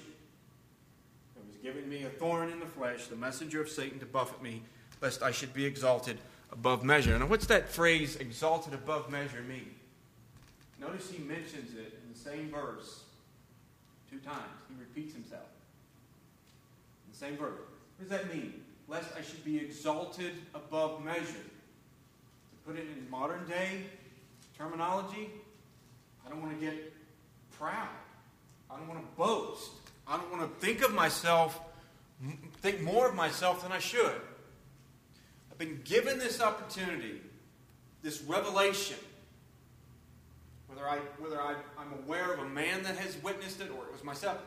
It 1.36 1.44
was 1.48 1.58
given 1.58 1.90
me 1.90 2.04
a 2.04 2.10
thorn 2.10 2.50
in 2.50 2.60
the 2.60 2.66
flesh, 2.66 3.08
the 3.08 3.16
messenger 3.16 3.62
of 3.62 3.70
Satan 3.70 4.00
to 4.00 4.06
buffet 4.06 4.42
me, 4.42 4.62
lest 5.02 5.24
I 5.24 5.32
should 5.32 5.54
be 5.54 5.66
exalted 5.66 6.18
above 6.52 6.84
measure. 6.84 7.18
Now, 7.18 7.26
what's 7.26 7.48
that 7.48 7.70
phrase, 7.70 8.18
exalted 8.18 8.74
above 8.74 9.10
measure, 9.10 9.42
mean? 9.42 9.74
Notice 10.80 11.10
he 11.10 11.24
mentions 11.24 11.74
it 11.74 12.00
in 12.04 12.14
the 12.14 12.20
same 12.20 12.50
verse 12.50 13.04
two 14.10 14.20
times. 14.20 14.60
He 14.68 14.76
repeats 14.80 15.14
himself. 15.14 15.48
In 17.06 17.12
the 17.14 17.18
same 17.18 17.38
verse. 17.38 17.60
What 17.98 18.10
does 18.10 18.10
that 18.10 18.34
mean? 18.34 18.54
Lest 18.88 19.10
I 19.18 19.22
should 19.22 19.44
be 19.46 19.58
exalted 19.58 20.34
above 20.54 21.04
measure. 21.04 21.46
Put 22.66 22.76
it 22.78 22.86
in 22.96 23.10
modern 23.10 23.48
day 23.48 23.84
terminology, 24.58 25.30
I 26.26 26.30
don't 26.30 26.42
want 26.42 26.60
to 26.60 26.66
get 26.66 26.94
proud. 27.58 27.88
I 28.70 28.78
don't 28.78 28.88
want 28.88 29.02
to 29.02 29.18
boast. 29.18 29.72
I 30.08 30.18
don't 30.18 30.32
want 30.32 30.44
to 30.44 30.66
think 30.66 30.84
of 30.84 30.94
myself, 30.94 31.60
think 32.58 32.82
more 32.82 33.08
of 33.08 33.16
myself 33.16 33.64
than 33.64 33.72
I 33.72 33.80
should. 33.80 34.22
I've 35.52 35.58
been 35.58 35.82
given 35.84 36.20
this 36.20 36.42
opportunity, 36.42 37.22
this 38.04 38.22
revelation. 38.22 38.98
Whether, 40.68 40.88
I, 40.88 40.98
whether 41.20 41.42
I, 41.42 41.56
I'm 41.78 41.94
aware 42.04 42.34
of 42.34 42.40
a 42.40 42.50
man 42.50 42.84
that 42.84 42.98
has 42.98 43.22
witnessed 43.24 43.62
it 43.62 43.70
or 43.72 43.86
it 43.86 43.92
was 43.92 44.04
myself, 44.04 44.38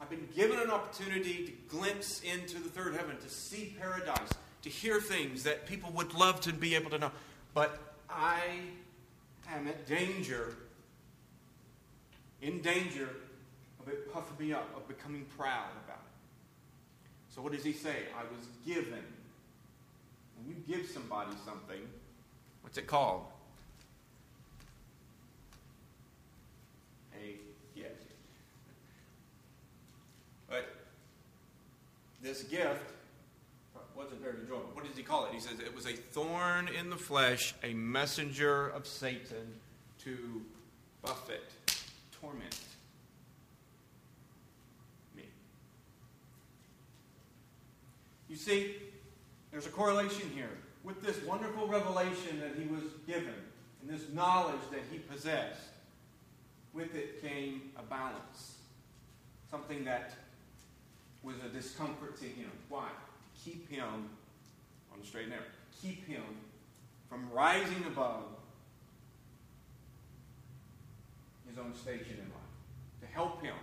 I've 0.00 0.10
been 0.10 0.28
given 0.34 0.58
an 0.58 0.70
opportunity 0.70 1.46
to 1.46 1.52
glimpse 1.68 2.20
into 2.22 2.58
the 2.58 2.68
third 2.68 2.94
heaven, 2.94 3.16
to 3.18 3.28
see 3.28 3.74
paradise, 3.80 4.30
to 4.62 4.68
hear 4.68 5.00
things 5.00 5.42
that 5.44 5.66
people 5.66 5.90
would 5.92 6.14
love 6.14 6.40
to 6.42 6.52
be 6.52 6.74
able 6.74 6.90
to 6.90 6.98
know. 6.98 7.10
But 7.56 7.78
I 8.10 8.42
am 9.50 9.66
at 9.66 9.86
danger, 9.86 10.54
in 12.42 12.60
danger 12.60 13.08
of 13.80 13.88
it 13.88 14.12
puffing 14.12 14.48
me 14.48 14.52
up, 14.52 14.68
of 14.76 14.86
becoming 14.86 15.24
proud 15.38 15.70
about 15.86 16.02
it. 16.04 17.34
So 17.34 17.40
what 17.40 17.52
does 17.54 17.64
he 17.64 17.72
say? 17.72 17.96
I 18.14 18.24
was 18.24 18.46
given. 18.66 19.02
When 20.36 20.48
you 20.48 20.56
give 20.68 20.86
somebody 20.86 21.30
something, 21.46 21.80
what's 22.60 22.76
it 22.76 22.86
called? 22.86 23.24
A 27.18 27.36
gift. 27.74 28.12
But 30.46 30.66
this 32.22 32.42
gift 32.42 32.92
wasn't 34.06 34.22
very 34.22 34.38
enjoyable. 34.40 34.70
What 34.72 34.86
does 34.86 34.96
he 34.96 35.02
call 35.02 35.26
it? 35.26 35.32
He 35.32 35.40
says 35.40 35.58
it 35.58 35.74
was 35.74 35.86
a 35.86 35.92
thorn 35.92 36.68
in 36.68 36.90
the 36.90 36.96
flesh, 36.96 37.54
a 37.64 37.74
messenger 37.74 38.68
of 38.68 38.86
Satan 38.86 39.54
to 40.04 40.42
buffet, 41.02 41.42
torment 42.20 42.56
me. 45.16 45.24
You 48.28 48.36
see, 48.36 48.76
there's 49.50 49.66
a 49.66 49.70
correlation 49.70 50.30
here 50.32 50.56
with 50.84 51.02
this 51.02 51.20
wonderful 51.24 51.66
revelation 51.66 52.38
that 52.38 52.52
he 52.56 52.68
was 52.68 52.84
given 53.08 53.34
and 53.82 53.90
this 53.90 54.08
knowledge 54.12 54.60
that 54.70 54.82
he 54.88 54.98
possessed. 54.98 55.62
With 56.72 56.94
it 56.94 57.22
came 57.22 57.72
a 57.76 57.82
balance, 57.82 58.58
something 59.50 59.84
that 59.84 60.12
was 61.24 61.34
a 61.44 61.48
discomfort 61.48 62.20
to 62.20 62.26
him. 62.26 62.50
Why? 62.68 62.88
Keep 63.44 63.70
him 63.70 64.10
on 64.92 65.00
the 65.00 65.06
straight 65.06 65.24
and 65.24 65.32
narrow. 65.32 65.44
Keep 65.82 66.06
him 66.06 66.22
from 67.08 67.30
rising 67.30 67.84
above 67.86 68.24
his 71.48 71.58
own 71.58 71.74
station 71.74 72.14
in 72.14 72.24
life. 72.24 73.00
To 73.00 73.06
help 73.06 73.42
him 73.42 73.54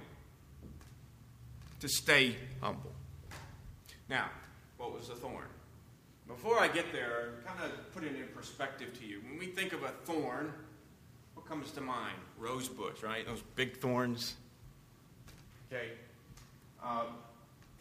to 1.79 1.87
stay 1.87 2.35
humble. 2.61 2.93
Now, 4.09 4.29
what 4.77 4.93
was 4.93 5.09
the 5.09 5.15
thorn? 5.15 5.45
Before 6.27 6.59
I 6.59 6.67
get 6.67 6.93
there, 6.93 7.33
kind 7.45 7.59
of 7.63 7.93
put 7.93 8.03
it 8.03 8.15
in 8.15 8.27
perspective 8.33 8.97
to 8.99 9.05
you. 9.05 9.19
When 9.27 9.37
we 9.37 9.47
think 9.47 9.73
of 9.73 9.83
a 9.83 9.89
thorn, 10.05 10.53
what 11.33 11.45
comes 11.45 11.71
to 11.71 11.81
mind? 11.81 12.15
Rose 12.37 12.69
bush, 12.69 13.03
right? 13.03 13.25
Those 13.25 13.41
big 13.55 13.77
thorns. 13.77 14.35
Okay. 15.71 15.89
Um, 16.81 17.07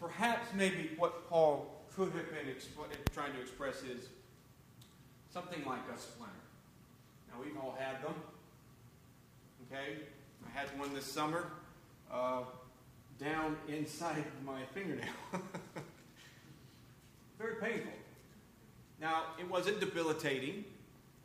perhaps 0.01 0.49
maybe 0.55 0.91
what 0.97 1.29
Paul 1.29 1.82
could 1.97 2.09
have 2.13 2.15
been 2.15 2.97
trying 3.15 3.33
to 3.33 3.41
express 3.41 3.83
is 3.83 4.09
something 5.33 5.63
like 5.65 5.81
a 5.95 5.99
splinter. 5.99 6.33
Now, 7.29 7.43
we've 7.43 7.57
all 7.57 7.77
had 7.79 8.03
them. 8.03 8.15
Okay? 9.67 9.99
I 10.47 10.59
had 10.59 10.69
one 10.79 10.95
this 10.95 11.05
summer 11.05 11.49
uh, 12.11 12.43
down 13.19 13.57
inside 13.69 14.25
my 14.45 14.61
fingernail. 14.75 15.05
Very 17.39 17.57
painful. 17.57 17.93
Now, 19.01 19.25
it 19.39 19.51
wasn't 19.51 19.81
debilitating. 19.81 20.65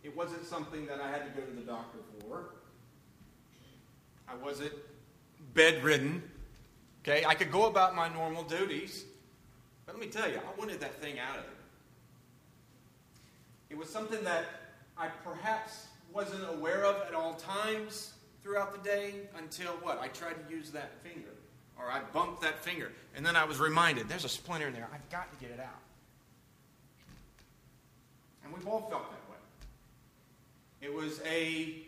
It 0.03 0.15
wasn't 0.15 0.45
something 0.45 0.86
that 0.88 1.00
I 1.00 1.09
had 1.09 1.25
to 1.25 1.39
go 1.39 1.45
to 1.45 1.53
the 1.53 1.62
doctor 1.62 2.00
for. 2.19 2.50
I 4.27 4.36
wasn't 4.36 4.74
bedridden. 5.53 6.24
Okay? 7.03 7.24
I 7.25 7.36
could 7.36 7.51
go 7.51 7.67
about 7.67 7.95
my 7.95 8.09
normal 8.09 8.43
duties. 8.43 9.05
But 9.88 9.96
let 9.96 10.06
me 10.06 10.12
tell 10.12 10.29
you, 10.29 10.38
I 10.38 10.60
wanted 10.60 10.79
that 10.82 11.01
thing 11.01 11.17
out 11.17 11.38
of 11.38 11.44
there. 11.44 11.53
It 13.70 13.77
was 13.77 13.89
something 13.89 14.24
that 14.25 14.46
I 14.98 15.08
perhaps 15.08 15.88
wasn't 16.13 16.44
aware 16.50 16.86
of 16.86 17.08
at 17.08 17.15
all 17.15 17.34
times 17.36 18.13
throughout 18.44 18.72
the 18.72 18.89
day 18.89 19.13
until 19.38 19.72
what? 19.82 20.00
I 20.00 20.10
tried 20.10 20.36
to 20.48 20.53
use 20.53 20.72
that 20.72 21.01
finger. 21.01 21.29
Or 21.79 21.89
I 21.89 22.01
bumped 22.13 22.41
that 22.41 22.63
finger. 22.63 22.91
And 23.15 23.25
then 23.25 23.36
I 23.36 23.46
was 23.46 23.60
reminded 23.60 24.10
there's 24.10 24.25
a 24.25 24.29
splinter 24.29 24.67
in 24.67 24.74
there. 24.74 24.88
I've 24.94 25.10
got 25.10 25.32
to 25.32 25.39
get 25.44 25.53
it 25.53 25.60
out. 25.60 25.82
And 28.44 28.53
we've 28.53 28.67
all 28.67 28.82
felt 28.89 29.10
that 29.10 29.29
way. 29.29 29.38
It 30.82 30.94
was 30.94 31.22
a, 31.25 31.84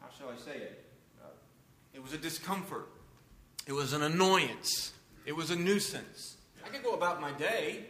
how 0.00 0.08
shall 0.18 0.28
I 0.28 0.36
say 0.36 0.56
it? 0.58 0.84
Uh, 1.22 1.28
it 1.94 2.02
was 2.02 2.12
a 2.12 2.18
discomfort. 2.18 2.88
It 3.66 3.72
was 3.72 3.92
an 3.92 4.02
annoyance. 4.02 4.92
It 5.28 5.36
was 5.36 5.50
a 5.50 5.56
nuisance. 5.56 6.38
I 6.64 6.70
could 6.70 6.82
go 6.82 6.94
about 6.94 7.20
my 7.20 7.30
day, 7.32 7.84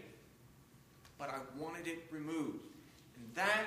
but 1.21 1.31
I 1.31 1.39
wanted 1.57 1.87
it 1.87 2.01
removed. 2.11 2.65
And 3.15 3.33
that, 3.37 3.65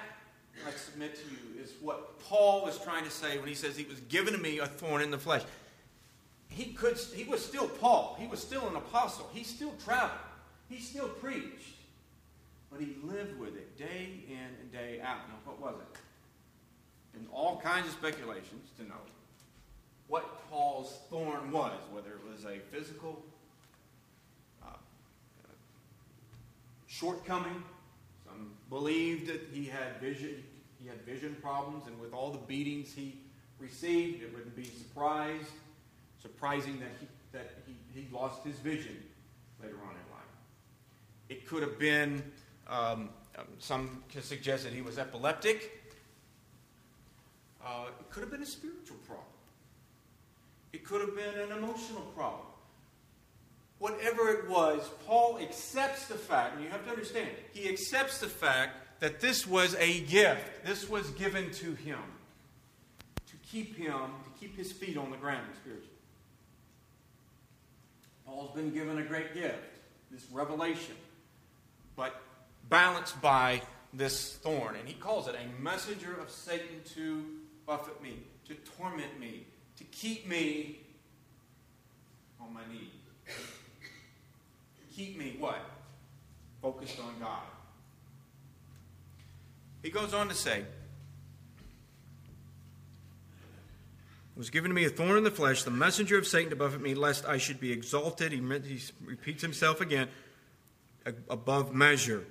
I 0.67 0.71
submit 0.71 1.15
to 1.15 1.21
you, 1.21 1.63
is 1.63 1.71
what 1.79 2.19
Paul 2.19 2.65
was 2.65 2.77
trying 2.79 3.05
to 3.05 3.09
say 3.09 3.39
when 3.39 3.47
he 3.47 3.53
says 3.53 3.77
he 3.77 3.85
was 3.85 4.01
given 4.01 4.33
to 4.33 4.39
me 4.41 4.59
a 4.59 4.65
thorn 4.65 5.01
in 5.01 5.09
the 5.09 5.17
flesh. 5.17 5.43
He, 6.49 6.73
could, 6.73 6.97
he 7.15 7.23
was 7.23 7.45
still 7.45 7.65
Paul. 7.65 8.17
He 8.19 8.27
was 8.27 8.41
still 8.41 8.67
an 8.67 8.75
apostle. 8.75 9.29
He 9.33 9.45
still 9.45 9.73
traveled. 9.85 10.19
He 10.67 10.81
still 10.81 11.07
preached. 11.07 11.77
But 12.69 12.81
he 12.81 12.97
lived 13.01 13.39
with 13.39 13.55
it 13.55 13.77
day 13.77 14.25
in 14.27 14.49
and 14.59 14.69
day 14.69 14.99
out. 15.01 15.19
Now, 15.29 15.35
what 15.45 15.61
was 15.61 15.79
it? 15.79 15.97
And 17.15 17.25
all 17.31 17.61
kinds 17.61 17.87
of 17.87 17.93
speculations 17.93 18.69
to 18.79 18.83
know 18.83 18.99
what 20.09 20.49
Paul's 20.49 20.99
thorn 21.09 21.51
was, 21.51 21.79
whether 21.93 22.09
it 22.09 22.21
was 22.29 22.43
a 22.43 22.59
physical 22.69 23.23
shortcoming. 27.01 27.63
Some 28.25 28.51
believed 28.69 29.27
that 29.27 29.41
he 29.51 29.65
had 29.65 29.99
vision, 29.99 30.43
he 30.81 30.87
had 30.87 31.01
vision 31.01 31.35
problems, 31.41 31.87
and 31.87 31.99
with 31.99 32.13
all 32.13 32.31
the 32.31 32.37
beatings 32.37 32.93
he 32.93 33.17
received, 33.59 34.21
it 34.21 34.31
wouldn't 34.31 34.55
be 34.55 34.65
surprised, 34.65 35.49
surprising 36.21 36.79
that 36.79 36.91
he, 36.99 37.07
that 37.31 37.51
he, 37.65 37.73
he 37.99 38.07
lost 38.13 38.43
his 38.45 38.55
vision 38.57 38.95
later 39.61 39.77
on 39.83 39.89
in 39.89 40.11
life. 40.11 40.31
It 41.29 41.47
could 41.47 41.63
have 41.63 41.79
been, 41.79 42.23
um, 42.69 43.09
um 43.37 43.47
some 43.57 44.03
suggest 44.21 44.63
that 44.63 44.73
he 44.73 44.81
was 44.81 44.99
epileptic. 44.99 45.79
Uh, 47.65 47.85
it 47.99 48.09
could 48.11 48.21
have 48.21 48.31
been 48.31 48.43
a 48.43 48.45
spiritual 48.45 48.97
problem. 49.07 49.25
It 50.73 50.83
could 50.83 51.01
have 51.01 51.15
been 51.15 51.49
an 51.49 51.57
emotional 51.57 52.03
problem 52.15 52.50
whatever 53.81 54.29
it 54.29 54.47
was, 54.47 54.87
Paul 55.07 55.39
accepts 55.41 56.05
the 56.05 56.13
fact, 56.13 56.55
and 56.55 56.63
you 56.63 56.69
have 56.69 56.85
to 56.85 56.91
understand, 56.91 57.29
he 57.51 57.67
accepts 57.67 58.19
the 58.19 58.27
fact 58.27 58.77
that 58.99 59.19
this 59.19 59.47
was 59.47 59.75
a 59.79 60.01
gift. 60.01 60.63
This 60.63 60.87
was 60.87 61.09
given 61.11 61.49
to 61.53 61.73
him 61.73 61.97
to 63.25 63.35
keep 63.51 63.75
him, 63.75 63.91
to 63.91 64.39
keep 64.39 64.55
his 64.55 64.71
feet 64.71 64.97
on 64.97 65.09
the 65.09 65.17
ground 65.17 65.47
spiritually. 65.59 65.89
Paul's 68.23 68.55
been 68.55 68.71
given 68.71 68.99
a 68.99 69.03
great 69.03 69.33
gift, 69.33 69.57
this 70.11 70.27
revelation, 70.31 70.95
but 71.95 72.21
balanced 72.69 73.19
by 73.19 73.63
this 73.93 74.35
thorn. 74.35 74.75
And 74.75 74.87
he 74.87 74.93
calls 74.93 75.27
it 75.27 75.35
a 75.35 75.61
messenger 75.61 76.15
of 76.21 76.29
Satan 76.29 76.81
to 76.93 77.25
buffet 77.65 77.99
me, 78.03 78.19
to 78.47 78.53
torment 78.77 79.19
me, 79.19 79.47
to 79.77 79.83
keep 79.85 80.27
me 80.27 80.81
on 82.39 82.53
my 82.53 82.61
knees 82.71 82.91
keep 85.01 85.17
me 85.17 85.35
what? 85.39 85.59
Focused 86.61 86.99
on 86.99 87.13
God. 87.19 87.41
He 89.81 89.89
goes 89.89 90.13
on 90.13 90.29
to 90.29 90.35
say, 90.35 90.63
was 94.37 94.49
given 94.49 94.69
to 94.69 94.75
me 94.75 94.85
a 94.85 94.89
thorn 94.89 95.17
in 95.17 95.23
the 95.23 95.31
flesh, 95.31 95.63
the 95.63 95.71
messenger 95.71 96.17
of 96.17 96.25
Satan 96.25 96.49
to 96.51 96.55
buffet 96.55 96.81
me, 96.81 96.93
lest 96.93 97.25
I 97.25 97.37
should 97.37 97.59
be 97.59 97.71
exalted. 97.71 98.31
He, 98.31 98.39
he 98.39 98.81
repeats 99.05 99.41
himself 99.41 99.81
again 99.81 100.07
above 101.29 101.73
measure. 101.73 102.23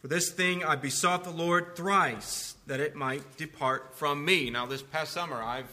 For 0.00 0.08
this 0.08 0.30
thing 0.30 0.64
I 0.64 0.76
besought 0.76 1.24
the 1.24 1.30
Lord 1.30 1.76
thrice 1.76 2.56
that 2.66 2.80
it 2.80 2.94
might 2.94 3.36
depart 3.36 3.96
from 3.96 4.24
me. 4.24 4.50
Now, 4.50 4.66
this 4.66 4.82
past 4.82 5.12
summer, 5.12 5.42
I've 5.42 5.70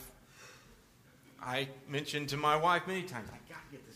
I 1.43 1.67
mentioned 1.89 2.29
to 2.29 2.37
my 2.37 2.55
wife 2.55 2.85
many 2.85 3.01
times, 3.01 3.27
I 3.29 3.37
got 3.51 3.65
to 3.65 3.71
get 3.71 3.87
this 3.87 3.90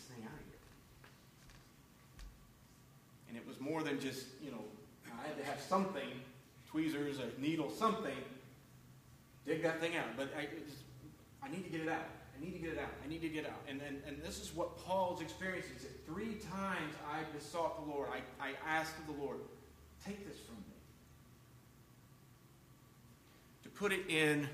more 3.65 3.81
than 3.81 3.99
just, 3.99 4.27
you 4.43 4.51
know, 4.51 4.63
I 5.07 5.27
had 5.27 5.37
to 5.37 5.43
have 5.43 5.59
something, 5.59 6.07
tweezers, 6.69 7.19
a 7.19 7.41
needle, 7.41 7.71
something, 7.71 8.13
dig 9.45 9.63
that 9.63 9.79
thing 9.81 9.95
out. 9.97 10.15
But 10.15 10.29
I, 10.37 10.43
just, 10.43 10.77
I 11.43 11.49
need 11.49 11.63
to 11.63 11.69
get 11.69 11.81
it 11.81 11.89
out. 11.89 12.05
I 12.37 12.43
need 12.43 12.53
to 12.53 12.59
get 12.59 12.73
it 12.73 12.79
out. 12.79 12.91
I 13.03 13.09
need 13.09 13.21
to 13.21 13.29
get 13.29 13.45
out. 13.45 13.61
And, 13.67 13.81
and, 13.87 14.01
and 14.07 14.21
this 14.21 14.39
is 14.41 14.53
what 14.53 14.77
Paul's 14.77 15.21
experience 15.21 15.65
is. 15.75 15.87
Three 16.05 16.35
times 16.51 16.93
I 17.09 17.21
besought 17.35 17.85
the 17.85 17.91
Lord. 17.91 18.09
I, 18.09 18.45
I 18.45 18.51
asked 18.67 18.93
the 19.07 19.13
Lord, 19.13 19.37
take 20.05 20.27
this 20.27 20.37
from 20.39 20.55
me. 20.55 20.61
To 23.63 23.69
put 23.69 23.91
it 23.91 24.09
in 24.09 24.47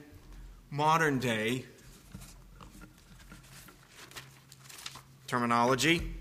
modern 0.70 1.20
day 1.20 1.66
terminology, 5.28 6.14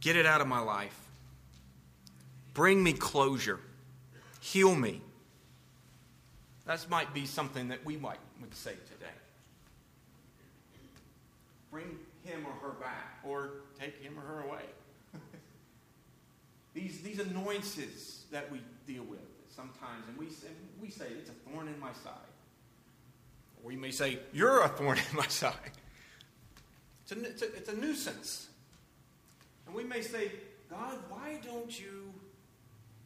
get 0.00 0.14
it 0.14 0.26
out 0.26 0.40
of 0.40 0.46
my 0.46 0.60
life. 0.60 1.01
Bring 2.54 2.82
me 2.82 2.92
closure. 2.92 3.60
Heal 4.40 4.74
me. 4.74 5.00
That 6.66 6.88
might 6.88 7.12
be 7.12 7.26
something 7.26 7.68
that 7.68 7.84
we 7.84 7.96
might 7.96 8.18
would 8.40 8.54
say 8.54 8.72
today. 8.92 9.10
Bring 11.70 11.98
him 12.24 12.44
or 12.46 12.52
her 12.68 12.74
back, 12.74 13.20
or 13.24 13.50
take 13.80 14.00
him 14.02 14.18
or 14.18 14.22
her 14.22 14.40
away. 14.42 14.62
these, 16.74 17.00
these 17.00 17.18
annoyances 17.18 18.24
that 18.30 18.50
we 18.52 18.60
deal 18.86 19.04
with 19.04 19.20
sometimes, 19.48 20.06
and 20.08 20.18
we, 20.18 20.26
we 20.80 20.90
say, 20.90 21.06
it's 21.18 21.30
a 21.30 21.50
thorn 21.50 21.68
in 21.68 21.78
my 21.80 21.92
side. 21.92 22.12
Or 23.62 23.68
we 23.68 23.76
may 23.76 23.90
say, 23.90 24.18
you're 24.32 24.62
a 24.62 24.68
thorn 24.68 24.98
in 24.98 25.16
my 25.16 25.26
side. 25.28 25.54
It's 27.04 27.12
a, 27.12 27.24
it's 27.24 27.42
a, 27.42 27.56
it's 27.56 27.68
a 27.68 27.76
nuisance. 27.76 28.48
And 29.66 29.74
we 29.74 29.84
may 29.84 30.02
say, 30.02 30.32
God, 30.70 30.98
why 31.08 31.38
don't 31.44 31.78
you 31.78 32.12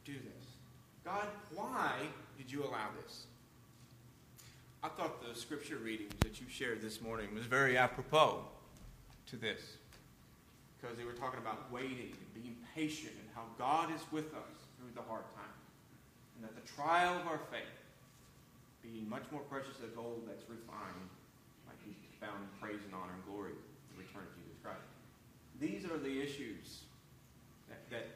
do 0.07 0.13
this? 0.13 0.47
God, 1.03 1.27
why 1.53 1.91
did 2.37 2.49
you 2.49 2.63
allow 2.63 2.87
this? 3.03 3.25
I 4.81 4.87
thought 4.87 5.21
the 5.21 5.37
scripture 5.37 5.75
readings 5.75 6.13
that 6.21 6.39
you 6.39 6.47
shared 6.49 6.81
this 6.81 7.01
morning 7.01 7.27
was 7.35 7.43
very 7.43 7.77
apropos 7.77 8.39
to 9.27 9.35
this. 9.35 9.59
Because 10.79 10.95
they 10.95 11.03
were 11.03 11.17
talking 11.19 11.39
about 11.39 11.69
waiting 11.73 12.15
and 12.15 12.29
being 12.33 12.55
patient 12.73 13.11
and 13.19 13.27
how 13.35 13.43
God 13.59 13.93
is 13.93 13.99
with 14.11 14.31
us 14.31 14.55
through 14.79 14.95
the 14.95 15.01
hard 15.01 15.27
times. 15.35 15.67
And 16.39 16.47
that 16.47 16.55
the 16.55 16.63
trial 16.71 17.19
of 17.19 17.27
our 17.27 17.41
faith, 17.51 17.75
being 18.81 19.09
much 19.09 19.23
more 19.31 19.41
precious 19.51 19.75
than 19.81 19.91
gold 19.93 20.23
that's 20.23 20.47
refined, 20.47 21.11
might 21.67 21.83
be 21.83 21.91
found 22.21 22.39
in 22.39 22.49
praise 22.61 22.79
and 22.85 22.95
honor 22.95 23.11
and 23.11 23.25
glory 23.27 23.51
in 23.59 23.91
the 23.91 24.07
return 24.07 24.23
of 24.23 24.31
Jesus 24.39 24.55
Christ. 24.63 24.87
These 25.59 25.83
are 25.83 25.99
the 25.99 26.21
issues 26.21 26.87
that, 27.67 27.83
that 27.91 28.07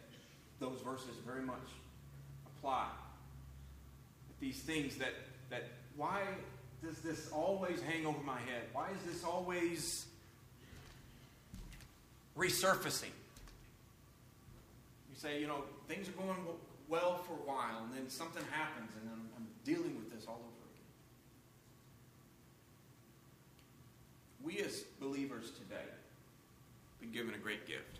those 0.61 0.79
verses 0.85 1.17
very 1.25 1.41
much 1.41 1.67
apply. 2.61 2.87
These 4.39 4.59
things 4.59 4.95
that, 4.97 5.13
that 5.49 5.63
why 5.95 6.21
does 6.83 6.99
this 6.99 7.29
always 7.31 7.81
hang 7.81 8.05
over 8.05 8.21
my 8.23 8.39
head? 8.39 8.63
Why 8.73 8.87
is 8.89 9.13
this 9.13 9.23
always 9.23 10.05
resurfacing? 12.37 13.13
You 15.09 15.17
say, 15.17 15.39
you 15.39 15.47
know, 15.47 15.63
things 15.87 16.07
are 16.07 16.13
going 16.13 16.37
well 16.87 17.19
for 17.19 17.33
a 17.33 17.47
while, 17.47 17.83
and 17.83 17.93
then 17.93 18.09
something 18.09 18.43
happens, 18.51 18.91
and 18.99 19.09
I'm, 19.11 19.29
I'm 19.37 19.47
dealing 19.63 19.95
with 19.95 20.11
this 20.13 20.27
all 20.27 20.41
over 20.41 20.65
again. 24.43 24.55
We 24.57 24.59
as 24.65 24.81
believers 24.99 25.51
today 25.51 25.75
have 25.75 26.99
been 26.99 27.11
given 27.11 27.33
a 27.33 27.37
great 27.37 27.67
gift. 27.67 27.99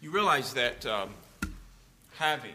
You 0.00 0.10
realize 0.10 0.52
that 0.54 0.84
um, 0.86 1.10
having 2.16 2.54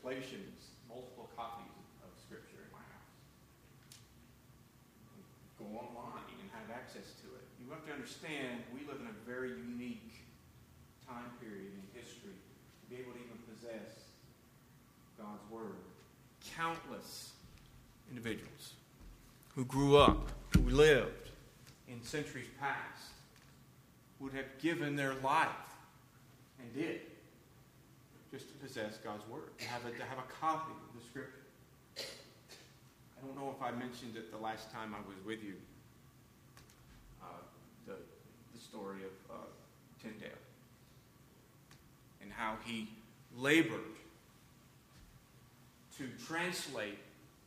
translations, 0.00 0.70
multiple 0.88 1.28
copies 1.36 1.72
of 2.02 2.10
Scripture 2.22 2.62
in 2.62 2.72
my 2.72 2.78
house. 2.78 3.14
Go 5.58 5.66
online 5.74 6.22
and 6.40 6.50
have 6.54 6.70
access 6.74 7.18
to 7.22 7.26
it. 7.34 7.44
You 7.58 7.70
have 7.72 7.84
to 7.86 7.92
understand 7.92 8.62
we 8.72 8.86
live 8.86 9.00
in 9.00 9.06
a 9.06 9.18
very 9.26 9.50
unique 9.50 10.12
time 11.06 11.30
period 11.40 11.72
in 11.74 12.00
history 12.00 12.38
to 12.38 12.84
be 12.90 13.00
able 13.02 13.12
to 13.12 13.18
even 13.18 13.38
possess 13.50 14.06
God's 15.18 15.42
Word. 15.50 15.82
Countless 16.56 17.32
individuals 18.10 18.74
who 19.54 19.64
grew 19.64 19.96
up, 19.96 20.30
who 20.54 20.62
lived 20.70 21.30
in 21.88 22.02
centuries 22.02 22.48
past, 22.60 23.10
would 24.20 24.32
have 24.32 24.46
given 24.60 24.96
their 24.96 25.14
life 25.14 25.48
and 26.60 26.72
did 26.74 27.00
just 28.30 28.48
to 28.48 28.54
possess 28.54 28.98
God's 28.98 29.26
Word, 29.28 29.56
to 29.58 29.64
have 29.64 29.84
a, 29.86 29.90
to 29.90 30.04
have 30.04 30.18
a 30.18 30.40
copy 30.40 30.72
of 30.72 31.00
the 31.00 31.06
Scripture. 31.06 31.32
I 31.98 33.26
don't 33.26 33.36
know 33.36 33.54
if 33.56 33.62
I 33.62 33.70
mentioned 33.72 34.16
it 34.16 34.30
the 34.30 34.38
last 34.38 34.70
time 34.70 34.94
I 34.94 35.00
was 35.08 35.16
with 35.24 35.42
you, 35.42 35.54
uh, 37.22 37.26
the, 37.86 37.94
the 38.54 38.60
story 38.60 38.98
of 38.98 39.34
uh, 39.34 39.40
Tyndale 40.02 40.28
and 42.22 42.30
how 42.30 42.56
he 42.64 42.88
labored 43.36 43.80
to 45.96 46.08
translate 46.26 46.98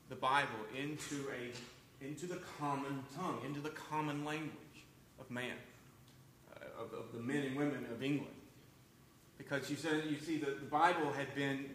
the 0.09 0.15
Bible 0.15 0.49
into, 0.77 1.27
a, 1.29 2.05
into 2.05 2.25
the 2.25 2.39
common 2.59 3.03
tongue, 3.15 3.39
into 3.45 3.61
the 3.61 3.69
common 3.69 4.25
language 4.25 4.51
of 5.19 5.29
man, 5.29 5.55
uh, 6.53 6.83
of, 6.83 6.91
of 6.93 7.13
the 7.13 7.19
men 7.19 7.43
and 7.43 7.55
women 7.55 7.85
of 7.93 8.03
England 8.03 8.33
because 9.47 9.69
you 9.69 9.75
said 9.75 10.03
you 10.09 10.19
see 10.19 10.37
the, 10.37 10.51
the 10.51 10.69
Bible 10.69 11.11
had 11.11 11.33
been 11.35 11.65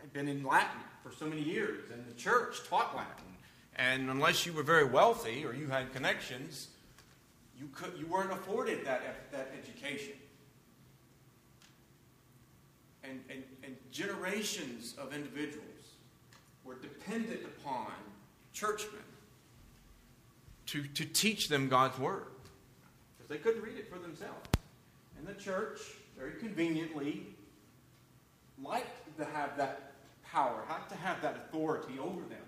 had 0.00 0.12
been 0.12 0.28
in 0.28 0.42
Latin 0.42 0.80
for 1.02 1.12
so 1.12 1.26
many 1.26 1.42
years, 1.42 1.90
and 1.92 2.06
the 2.06 2.14
church 2.14 2.66
taught 2.68 2.96
Latin. 2.96 3.24
And 3.76 4.10
unless 4.10 4.46
you 4.46 4.52
were 4.52 4.62
very 4.62 4.84
wealthy 4.84 5.44
or 5.44 5.54
you 5.54 5.68
had 5.68 5.92
connections, 5.92 6.68
you 7.58 7.68
could 7.74 7.92
you 7.98 8.06
weren't 8.06 8.32
afforded 8.32 8.84
that 8.86 9.30
that 9.32 9.50
education. 9.62 10.14
And, 13.02 13.18
and, 13.30 13.42
and 13.64 13.74
generations 13.90 14.94
of 14.98 15.14
individuals 15.14 15.64
were 16.64 16.74
dependent 16.74 17.40
upon 17.44 17.86
churchmen 18.52 19.00
to, 20.66 20.82
to 20.82 21.06
teach 21.06 21.48
them 21.48 21.68
God's 21.68 21.98
word 21.98 22.26
because 23.16 23.30
they 23.30 23.38
couldn't 23.38 23.62
read 23.62 23.78
it 23.78 23.90
for 23.90 23.98
themselves. 23.98 24.48
And 25.18 25.26
the 25.26 25.32
church 25.32 25.80
very 26.20 26.32
conveniently 26.38 27.22
like 28.62 28.86
to 29.16 29.24
have 29.24 29.56
that 29.56 29.92
power, 30.22 30.62
have 30.68 30.86
to 30.88 30.94
have 30.94 31.22
that 31.22 31.36
authority 31.36 31.98
over 31.98 32.20
them. 32.20 32.38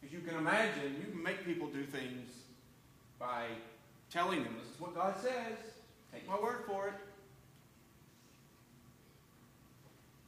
Because 0.00 0.12
you 0.12 0.20
can 0.20 0.36
imagine, 0.36 0.96
you 1.00 1.12
can 1.12 1.22
make 1.22 1.44
people 1.44 1.68
do 1.68 1.84
things 1.84 2.28
by 3.18 3.44
telling 4.10 4.42
them, 4.42 4.56
this 4.60 4.74
is 4.74 4.80
what 4.80 4.94
God 4.94 5.14
says, 5.22 5.56
take 6.12 6.28
my 6.28 6.38
word 6.38 6.64
for 6.66 6.88
it. 6.88 6.94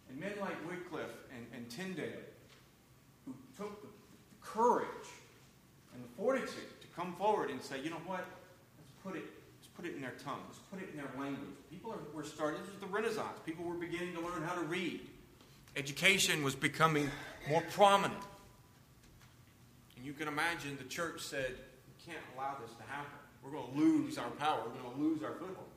And 0.09 0.21
men 0.21 0.33
like 0.41 0.55
Wycliffe 0.71 1.11
and, 1.35 1.45
and 1.55 1.69
Tyndale, 1.69 2.07
who 3.27 3.35
took 3.59 3.83
the 3.83 3.89
courage 4.41 4.87
and 5.93 6.05
the 6.05 6.09
fortitude 6.17 6.81
to 6.81 6.87
come 6.95 7.17
forward 7.17 7.51
and 7.51 7.61
say, 7.61 7.83
you 7.83 7.91
know 7.91 8.01
what, 8.07 8.25
let's 8.79 8.93
put 9.03 9.17
it 9.17 9.25
put 9.77 9.87
it 9.87 9.95
in 9.95 10.01
their 10.01 10.15
tongues, 10.25 10.57
put 10.71 10.81
it 10.81 10.89
in 10.91 10.97
their 10.97 11.11
language. 11.19 11.51
People 11.71 11.93
are, 11.93 11.99
were 12.15 12.25
starting, 12.25 12.61
this 12.63 12.71
was 12.71 12.81
the 12.81 12.87
Renaissance. 12.87 13.39
People 13.45 13.65
were 13.65 13.75
beginning 13.75 14.15
to 14.15 14.21
learn 14.21 14.43
how 14.43 14.55
to 14.55 14.63
read. 14.63 15.01
Education 15.77 16.43
was 16.43 16.55
becoming 16.55 17.11
more 17.49 17.63
prominent. 17.73 18.23
And 19.97 20.05
you 20.05 20.15
can 20.15 20.29
imagine 20.29 20.77
the 20.79 20.85
church 20.85 21.21
said, 21.21 21.55
we 21.87 22.13
can't 22.13 22.25
allow 22.35 22.57
this 22.61 22.75
to 22.77 22.83
happen. 22.85 23.19
We're 23.45 23.51
going 23.51 23.73
to 23.73 23.79
lose 23.79 24.19
our 24.19 24.31
power. 24.31 24.63
We're 24.65 24.81
going 24.81 24.95
to 24.95 25.01
lose 25.01 25.23
our 25.23 25.33
foothold 25.33 25.69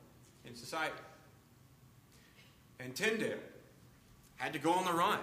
in 0.46 0.56
society. 0.56 0.94
And 2.78 2.94
Tyndale 2.94 3.38
had 4.36 4.54
to 4.54 4.58
go 4.58 4.72
on 4.72 4.84
the 4.84 4.92
run. 4.92 5.18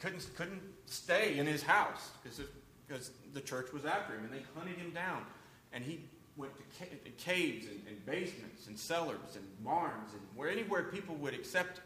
Couldn't, 0.00 0.28
couldn't 0.36 0.62
stay 0.86 1.38
in 1.38 1.46
his 1.46 1.62
house 1.62 2.10
because 2.22 3.10
the 3.32 3.40
church 3.40 3.72
was 3.72 3.84
after 3.84 4.14
him 4.14 4.24
and 4.24 4.32
they 4.32 4.44
hunted 4.54 4.76
him 4.76 4.90
down. 4.90 5.24
And 5.72 5.82
he 5.82 6.00
went 6.36 6.52
to 6.56 6.62
ca- 6.78 6.96
caves 7.18 7.66
and, 7.66 7.80
and 7.86 8.04
basements 8.06 8.66
and 8.66 8.78
cellars 8.78 9.36
and 9.36 9.44
barns 9.64 10.12
and 10.12 10.22
where 10.34 10.48
anywhere 10.48 10.84
people 10.84 11.14
would 11.16 11.34
accept 11.34 11.78
him, 11.78 11.84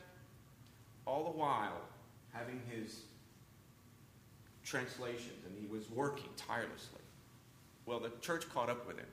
all 1.06 1.24
the 1.24 1.38
while 1.38 1.80
having 2.32 2.60
his 2.70 3.02
translations 4.64 5.44
and 5.46 5.54
he 5.58 5.66
was 5.66 5.90
working 5.90 6.28
tirelessly. 6.36 7.00
Well, 7.86 8.00
the 8.00 8.12
church 8.20 8.48
caught 8.52 8.68
up 8.68 8.86
with 8.86 8.98
him. 8.98 9.06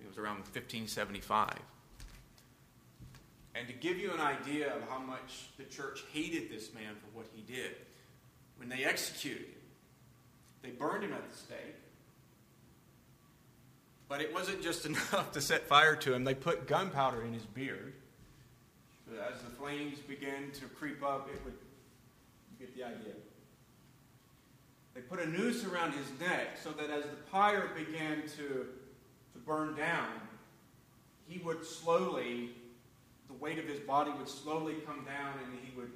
It 0.00 0.08
was 0.08 0.16
around 0.16 0.38
1575. 0.38 1.58
And 3.54 3.68
to 3.68 3.74
give 3.74 3.98
you 3.98 4.12
an 4.12 4.20
idea 4.20 4.74
of 4.74 4.82
how 4.88 4.98
much 4.98 5.50
the 5.58 5.64
church 5.64 6.04
hated 6.12 6.50
this 6.50 6.72
man 6.72 6.94
for 6.94 7.18
what 7.18 7.26
he 7.34 7.42
did, 7.42 7.72
when 8.56 8.68
they 8.68 8.84
executed 8.84 9.42
him, 9.42 9.62
they 10.62 10.70
burned 10.70 11.04
him 11.04 11.12
at 11.12 11.30
the 11.30 11.36
stake. 11.36 11.76
But 14.12 14.20
it 14.20 14.34
wasn't 14.34 14.62
just 14.62 14.84
enough 14.90 15.32
to 15.32 15.40
set 15.40 15.66
fire 15.66 15.96
to 15.96 16.12
him. 16.12 16.22
They 16.22 16.34
put 16.34 16.66
gunpowder 16.66 17.22
in 17.22 17.32
his 17.32 17.46
beard. 17.46 17.94
So 19.06 19.14
as 19.18 19.40
the 19.40 19.48
flames 19.48 20.00
began 20.00 20.50
to 20.50 20.66
creep 20.66 21.02
up, 21.02 21.30
it 21.32 21.42
would 21.46 21.56
get 22.60 22.76
the 22.76 22.84
idea. 22.84 23.14
They 24.94 25.00
put 25.00 25.18
a 25.18 25.26
noose 25.26 25.64
around 25.64 25.92
his 25.92 26.06
neck 26.20 26.58
so 26.62 26.72
that 26.72 26.90
as 26.90 27.04
the 27.04 27.16
pyre 27.30 27.70
began 27.74 28.24
to, 28.36 28.66
to 29.32 29.38
burn 29.46 29.76
down, 29.76 30.10
he 31.26 31.38
would 31.38 31.64
slowly, 31.64 32.50
the 33.28 33.34
weight 33.40 33.58
of 33.58 33.64
his 33.64 33.80
body 33.80 34.10
would 34.18 34.28
slowly 34.28 34.74
come 34.84 35.06
down 35.06 35.38
and 35.42 35.58
he 35.64 35.74
would 35.74 35.90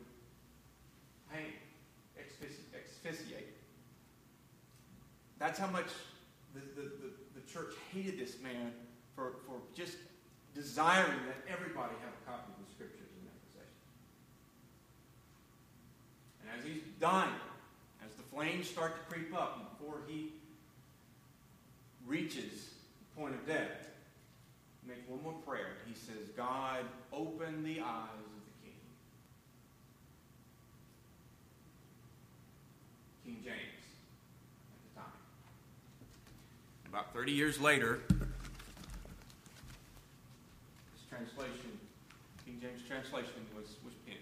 hang, 1.28 1.52
asphyxiate. 2.18 3.52
That's 5.38 5.58
how 5.58 5.66
much 5.66 5.88
the, 6.54 6.60
the, 6.80 6.88
the 6.88 7.05
church 7.56 7.74
hated 7.94 8.18
this 8.18 8.36
man 8.42 8.70
for, 9.14 9.36
for 9.46 9.56
just 9.74 9.96
desiring 10.54 11.20
that 11.26 11.36
everybody 11.50 11.94
have 12.04 12.12
a 12.12 12.30
copy 12.30 12.52
of 12.52 12.66
the 12.66 12.70
scriptures 12.70 13.08
in 13.18 13.24
their 13.24 13.38
possession. 13.48 13.80
And 16.42 16.50
as 16.58 16.64
he's 16.66 16.82
dying, 17.00 17.40
as 18.04 18.14
the 18.16 18.22
flames 18.24 18.68
start 18.68 18.96
to 18.96 19.14
creep 19.14 19.34
up, 19.34 19.78
before 19.78 20.00
he 20.06 20.32
reaches 22.06 22.74
the 23.00 23.20
point 23.20 23.34
of 23.34 23.46
death, 23.46 23.88
make 24.86 25.08
one 25.08 25.22
more 25.22 25.40
prayer. 25.46 25.78
He 25.86 25.94
says, 25.94 26.28
God, 26.36 26.84
open 27.10 27.64
the 27.64 27.80
eyes 27.80 28.20
of 28.20 28.42
the 28.44 28.52
king. 28.62 28.80
King 33.24 33.36
James 33.42 33.56
at 33.56 34.94
the 34.94 35.00
time. 35.00 35.18
About 36.96 37.12
30 37.12 37.32
years 37.32 37.60
later, 37.60 38.00
this 38.08 38.24
translation, 41.12 41.76
King 42.40 42.56
James 42.56 42.80
translation, 42.88 43.44
was, 43.52 43.76
was 43.84 43.92
penned. 44.08 44.16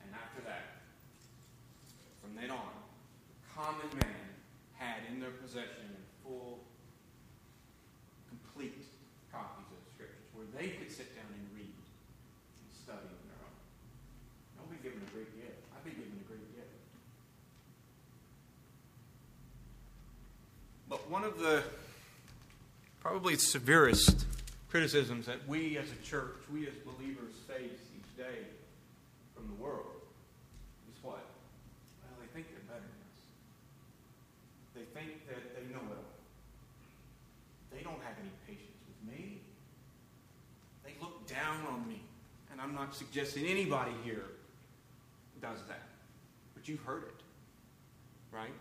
And 0.00 0.16
after 0.16 0.40
that, 0.48 0.80
from 2.24 2.32
then 2.40 2.48
on, 2.48 2.72
common 3.52 3.92
man 4.00 4.40
had 4.80 5.04
in 5.12 5.20
their 5.20 5.36
possession 5.44 5.92
full, 6.24 6.64
complete 8.32 8.80
copies 9.28 9.68
of 9.68 9.76
the 9.76 9.90
scriptures 9.92 10.24
where 10.32 10.48
they 10.56 10.72
could 10.72 10.88
sit 10.88 11.12
down 11.12 11.28
and 11.28 11.44
read 11.52 11.68
and 11.68 12.68
study 12.72 13.04
on 13.12 13.24
their 13.28 13.44
own. 13.44 13.56
Don't 14.56 14.72
be 14.72 14.80
given 14.80 15.04
a 15.04 15.10
great 15.12 15.36
gift. 15.36 15.60
I've 15.76 15.84
been 15.84 16.00
given 16.00 16.16
a 16.16 16.24
great 16.24 16.40
gift. 16.56 16.56
But 20.88 21.10
one 21.10 21.24
of 21.24 21.35
the 21.46 21.62
probably 23.00 23.36
severest 23.36 24.26
criticisms 24.68 25.26
that 25.26 25.46
we 25.46 25.78
as 25.78 25.86
a 25.92 26.04
church, 26.04 26.42
we 26.52 26.66
as 26.66 26.74
believers 26.84 27.34
face 27.46 27.78
each 27.96 28.16
day 28.16 28.42
from 29.34 29.46
the 29.46 29.62
world 29.62 30.02
is 30.90 31.04
what? 31.04 31.22
Well, 32.02 32.18
they 32.20 32.26
think 32.34 32.48
they're 32.50 32.66
better 32.66 32.82
than 32.82 32.98
us. 33.06 33.22
They 34.74 35.00
think 35.00 35.28
that 35.28 35.54
they 35.54 35.72
know 35.72 35.82
it 35.86 35.96
all. 35.96 36.16
They 37.72 37.82
don't 37.84 38.02
have 38.02 38.16
any 38.20 38.32
patience 38.48 38.82
with 38.88 39.14
me. 39.14 39.38
They 40.84 40.94
look 41.00 41.28
down 41.28 41.64
on 41.70 41.86
me. 41.88 42.02
And 42.50 42.60
I'm 42.60 42.74
not 42.74 42.96
suggesting 42.96 43.46
anybody 43.46 43.92
here 44.02 44.24
does 45.40 45.58
that. 45.68 45.86
But 46.54 46.66
you've 46.66 46.82
heard 46.82 47.04
it, 47.04 47.22
right? 48.32 48.54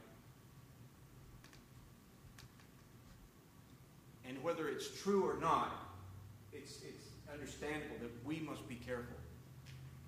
And 4.28 4.42
whether 4.44 4.68
it's 4.68 4.90
true 5.02 5.24
or 5.30 5.40
not, 5.40 5.72
it's, 6.54 6.80
it's 6.88 7.06
understandable 7.32 7.96
that 8.02 8.26
we 8.26 8.40
must 8.40 8.68
be 8.68 8.76
careful. 8.76 9.18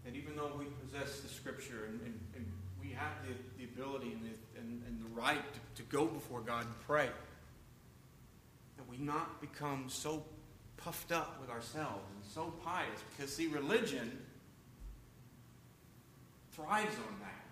And 0.06 0.15
even 0.15 0.36
though 0.36 0.51
we 0.58 0.65
possess 0.86 1.19
the 1.19 1.27
Scripture 1.27 1.86
and, 1.88 1.99
and, 2.01 2.19
and 2.36 2.45
we 2.82 2.91
have 2.91 3.12
the, 3.27 3.34
the 3.63 3.71
ability 3.71 4.13
and 4.13 4.23
the, 4.23 4.60
and, 4.60 4.82
and 4.88 5.01
the 5.01 5.21
right 5.21 5.41
to, 5.53 5.84
to 5.84 5.89
go 5.89 6.06
before 6.06 6.41
God 6.41 6.65
and 6.65 6.80
pray, 6.88 7.10
that 8.77 8.89
we 8.89 8.97
not 8.97 9.41
become 9.41 9.86
so 9.88 10.23
puffed 10.77 11.12
up 11.12 11.39
with 11.41 11.49
ourselves 11.49 12.06
and 12.15 12.32
so 12.34 12.53
pious. 12.63 12.99
Because, 13.15 13.36
see, 13.36 13.47
religion 13.47 14.17
thrives 16.53 16.95
on 16.95 17.19
that. 17.19 17.45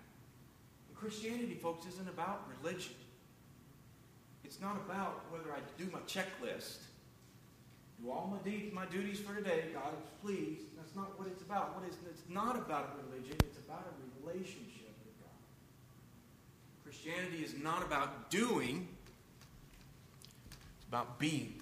And 0.88 0.96
Christianity, 0.96 1.54
folks, 1.54 1.86
isn't 1.86 2.08
about 2.08 2.48
religion. 2.62 2.94
It's 4.46 4.60
not 4.60 4.76
about 4.76 5.24
whether 5.32 5.52
I 5.52 5.58
do 5.76 5.90
my 5.92 5.98
checklist, 6.06 6.78
do 8.00 8.12
all 8.12 8.30
my 8.30 8.38
deeds, 8.48 8.72
my 8.72 8.86
duties 8.86 9.18
for 9.18 9.34
today, 9.34 9.64
God 9.74 9.92
is 10.00 10.08
pleased. 10.22 10.62
That's 10.76 10.94
not 10.94 11.18
what 11.18 11.26
it's 11.26 11.42
about. 11.42 11.74
What 11.74 11.88
is 11.88 11.96
it's 12.08 12.22
not 12.28 12.54
about 12.54 12.96
religion, 13.10 13.36
it's 13.40 13.58
about 13.58 13.84
a 13.90 14.24
relationship 14.24 14.94
with 15.04 15.20
God. 15.20 15.34
Christianity 16.84 17.42
is 17.42 17.54
not 17.60 17.82
about 17.82 18.30
doing, 18.30 18.86
it's 20.76 20.86
about 20.86 21.18
being. 21.18 21.60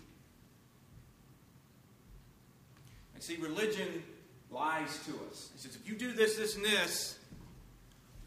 And 3.15 3.23
see, 3.23 3.37
religion 3.37 4.03
lies 4.51 5.01
to 5.07 5.13
us. 5.31 5.49
It 5.55 5.61
says, 5.63 5.75
if 5.75 5.89
you 5.89 5.95
do 5.97 6.13
this, 6.13 6.37
this, 6.37 6.55
and 6.57 6.65
this, 6.67 7.19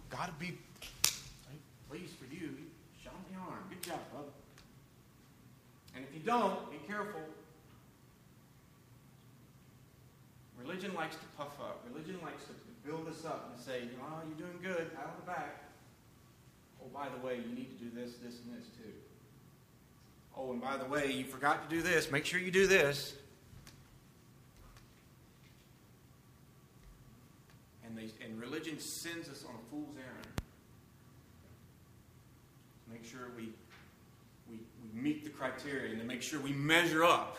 God 0.10 0.30
will 0.30 0.48
be 0.48 0.58
pleased 1.88 2.16
for 2.16 2.26
you. 2.34 2.58
Show 3.04 3.12
me 3.12 3.36
the 3.36 3.40
arm. 3.40 3.60
Good 3.70 3.84
job, 3.84 4.00
brother. 4.12 4.32
And 5.98 6.06
if 6.06 6.14
you 6.14 6.17
don't, 6.28 6.70
be 6.70 6.78
careful. 6.86 7.22
Religion 10.60 10.94
likes 10.94 11.16
to 11.16 11.26
puff 11.38 11.58
up. 11.62 11.86
Religion 11.90 12.20
likes 12.22 12.44
to 12.44 12.52
build 12.86 13.08
us 13.08 13.24
up 13.24 13.54
and 13.54 13.64
say, 13.64 13.84
oh, 14.02 14.22
you're 14.28 14.48
doing 14.48 14.60
good, 14.62 14.94
pat 14.94 15.06
on 15.06 15.14
the 15.22 15.26
back. 15.26 15.64
Oh, 16.84 16.88
by 16.94 17.08
the 17.08 17.26
way, 17.26 17.36
you 17.38 17.56
need 17.56 17.78
to 17.78 17.84
do 17.86 17.90
this, 17.96 18.16
this, 18.18 18.40
and 18.46 18.58
this 18.58 18.68
too. 18.78 18.92
Oh, 20.36 20.52
and 20.52 20.62
by 20.62 20.76
the 20.76 20.86
way, 20.86 21.12
you 21.14 21.24
forgot 21.24 21.68
to 21.68 21.76
do 21.76 21.82
this. 21.82 22.12
Make 22.12 22.26
sure 22.26 22.40
you 22.40 22.52
do 22.52 22.68
this. 22.68 23.14
And, 27.86 27.98
they, 27.98 28.10
and 28.24 28.40
religion 28.40 28.80
sends 28.80 29.30
us 29.30 29.46
on 29.48 29.56
a 29.56 29.72
fool's 29.72 29.96
errand. 29.96 30.28
Make 32.92 33.06
sure 33.06 33.30
we 33.38 33.54
meet 34.98 35.24
the 35.24 35.30
criteria 35.30 35.92
and 35.92 36.00
to 36.00 36.06
make 36.06 36.22
sure 36.22 36.40
we 36.40 36.52
measure 36.52 37.04
up 37.04 37.38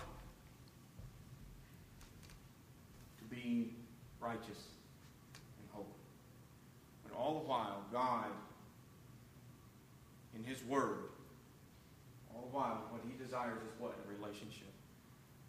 to 3.18 3.25
being 3.25 3.75
righteous 4.21 4.68
and 5.59 5.68
holy. 5.73 5.87
But 7.03 7.16
all 7.16 7.35
the 7.35 7.49
while, 7.49 7.83
God, 7.92 8.27
in 10.35 10.44
His 10.44 10.62
Word, 10.64 11.11
all 12.35 12.49
the 12.51 12.57
while, 12.57 12.83
what 12.90 13.01
He 13.07 13.23
desires 13.23 13.59
is 13.62 13.81
what? 13.81 13.94
A 14.07 14.09
relationship. 14.09 14.68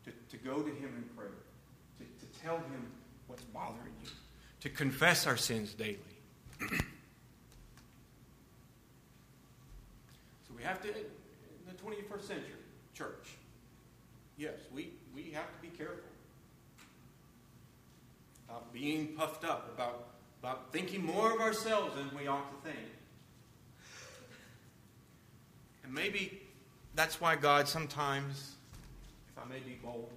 To, 0.05 0.11
to 0.29 0.37
go 0.43 0.61
to 0.61 0.69
Him 0.69 0.93
in 0.97 1.03
prayer, 1.15 1.31
to, 1.99 2.03
to 2.03 2.39
tell 2.41 2.57
Him 2.57 2.91
what's 3.27 3.43
bothering 3.43 3.93
you, 4.03 4.09
to 4.61 4.69
confess 4.69 5.27
our 5.27 5.37
sins 5.37 5.73
daily. 5.73 5.97
so 6.69 6.77
we 10.55 10.63
have 10.63 10.81
to, 10.81 10.89
the 11.69 11.75
21st 11.83 12.21
century, 12.21 12.53
church, 12.93 13.35
yes, 14.37 14.55
we, 14.73 14.91
we 15.13 15.31
have 15.31 15.45
to 15.55 15.61
be 15.61 15.67
careful 15.77 16.09
about 18.47 18.73
being 18.73 19.09
puffed 19.15 19.45
up, 19.45 19.71
about, 19.75 20.07
about 20.41 20.71
thinking 20.71 21.05
more 21.05 21.31
of 21.31 21.39
ourselves 21.39 21.95
than 21.95 22.09
we 22.17 22.27
ought 22.27 22.49
to 22.49 22.69
think. 22.69 22.87
And 25.83 25.93
maybe 25.93 26.41
that's 26.95 27.21
why 27.21 27.35
God 27.35 27.67
sometimes, 27.67 28.55
if 29.29 29.43
I 29.43 29.47
may 29.47 29.59
be 29.59 29.77
bold 29.83 30.09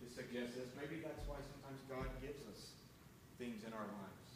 to 0.00 0.14
suggest 0.14 0.54
this, 0.54 0.68
maybe 0.80 1.02
that's 1.02 1.26
why 1.28 1.36
sometimes 1.52 1.80
God 1.88 2.06
gives 2.22 2.42
us 2.48 2.70
things 3.38 3.62
in 3.66 3.72
our 3.74 3.80
lives 3.80 4.30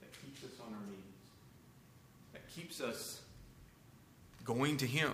that 0.00 0.10
keeps 0.22 0.42
us 0.42 0.58
on 0.66 0.74
our 0.74 0.86
knees, 0.90 0.98
that 2.32 2.48
keeps 2.50 2.80
us 2.80 3.17
going 4.48 4.78
to 4.78 4.86
Him. 4.86 5.12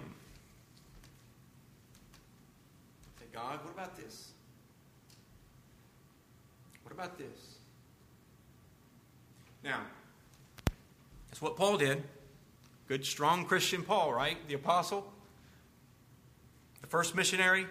Say, 3.18 3.26
God, 3.32 3.58
what 3.64 3.74
about 3.74 3.96
this? 3.96 4.30
What 6.84 6.92
about 6.92 7.18
this? 7.18 7.58
Now, 9.64 9.80
that's 11.28 11.42
what 11.42 11.56
Paul 11.56 11.78
did. 11.78 12.04
Good, 12.86 13.04
strong 13.04 13.44
Christian 13.44 13.82
Paul, 13.82 14.12
right? 14.12 14.36
The 14.46 14.54
apostle, 14.54 15.10
the 16.80 16.86
first 16.86 17.16
missionary. 17.16 17.66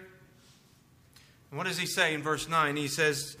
And 1.50 1.56
what 1.56 1.66
does 1.66 1.78
he 1.78 1.86
say 1.86 2.12
in 2.12 2.22
verse 2.22 2.46
9? 2.46 2.76
He 2.76 2.88
says, 2.88 3.38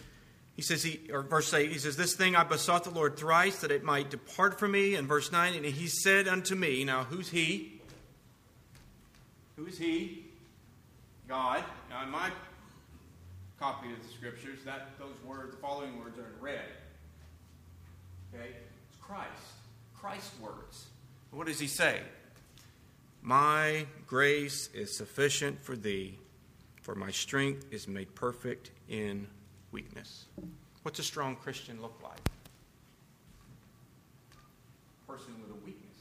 he 0.56 0.62
says, 0.62 0.82
he, 0.82 1.10
or 1.12 1.22
verse 1.22 1.52
8, 1.52 1.70
he 1.70 1.78
says, 1.78 1.96
This 1.96 2.14
thing 2.14 2.36
I 2.36 2.44
besought 2.44 2.84
the 2.84 2.90
Lord 2.90 3.18
thrice 3.18 3.60
that 3.60 3.70
it 3.70 3.84
might 3.84 4.08
depart 4.08 4.58
from 4.58 4.70
me. 4.70 4.94
And 4.94 5.06
verse 5.06 5.30
9, 5.30 5.52
and 5.52 5.66
he 5.66 5.88
said 5.88 6.26
unto 6.26 6.54
me, 6.54 6.84
Now 6.84 7.04
who's 7.04 7.28
he? 7.28 7.73
Who 9.56 9.66
is 9.66 9.78
he? 9.78 10.26
God. 11.28 11.64
Now 11.90 12.02
in 12.02 12.10
my 12.10 12.30
copy 13.58 13.92
of 13.92 14.02
the 14.02 14.12
scriptures, 14.12 14.58
that 14.64 14.88
those 14.98 15.14
words, 15.24 15.52
the 15.52 15.56
following 15.58 15.98
words 15.98 16.18
are 16.18 16.26
in 16.26 16.40
red. 16.40 16.68
Okay? 18.34 18.50
It's 18.88 19.00
Christ. 19.00 19.30
Christ's 19.94 20.38
words. 20.40 20.86
What 21.30 21.46
does 21.46 21.58
he 21.58 21.66
say? 21.66 22.00
My 23.22 23.86
grace 24.06 24.68
is 24.74 24.94
sufficient 24.96 25.62
for 25.62 25.76
thee, 25.76 26.18
for 26.82 26.94
my 26.94 27.10
strength 27.10 27.64
is 27.70 27.88
made 27.88 28.14
perfect 28.14 28.70
in 28.88 29.26
weakness. 29.72 30.26
What's 30.82 30.98
a 30.98 31.02
strong 31.02 31.34
Christian 31.36 31.80
look 31.80 31.98
like? 32.02 32.20
A 35.08 35.10
person 35.10 35.32
with 35.40 35.50
a 35.50 35.64
weakness, 35.64 35.96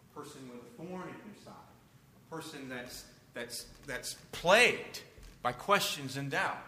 a 0.00 0.18
person 0.18 0.40
with 0.48 0.60
a 0.60 0.70
thorn 0.76 1.08
in 1.08 1.32
their 1.32 1.44
side, 1.44 1.54
a 1.54 2.19
person 2.30 2.68
that's, 2.68 3.04
that's, 3.34 3.66
that's 3.86 4.14
plagued 4.32 5.02
by 5.42 5.52
questions 5.52 6.16
and 6.16 6.30
doubt. 6.30 6.58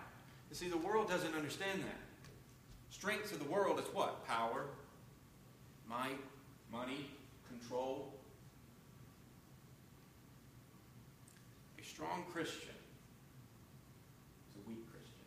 You 0.51 0.57
see, 0.57 0.69
the 0.69 0.77
world 0.77 1.09
doesn't 1.09 1.35
understand 1.35 1.81
that. 1.81 1.99
Strengths 2.91 3.33
of 3.33 3.39
the 3.39 3.51
world 3.51 3.79
is 3.79 3.87
what? 3.95 4.27
Power, 4.27 4.67
might, 5.89 6.19
money, 6.73 7.07
control. 7.49 8.13
A 11.81 11.85
strong 11.85 12.25
Christian 12.33 12.75
is 14.51 14.65
a 14.65 14.69
weak 14.69 14.85
Christian. 14.91 15.27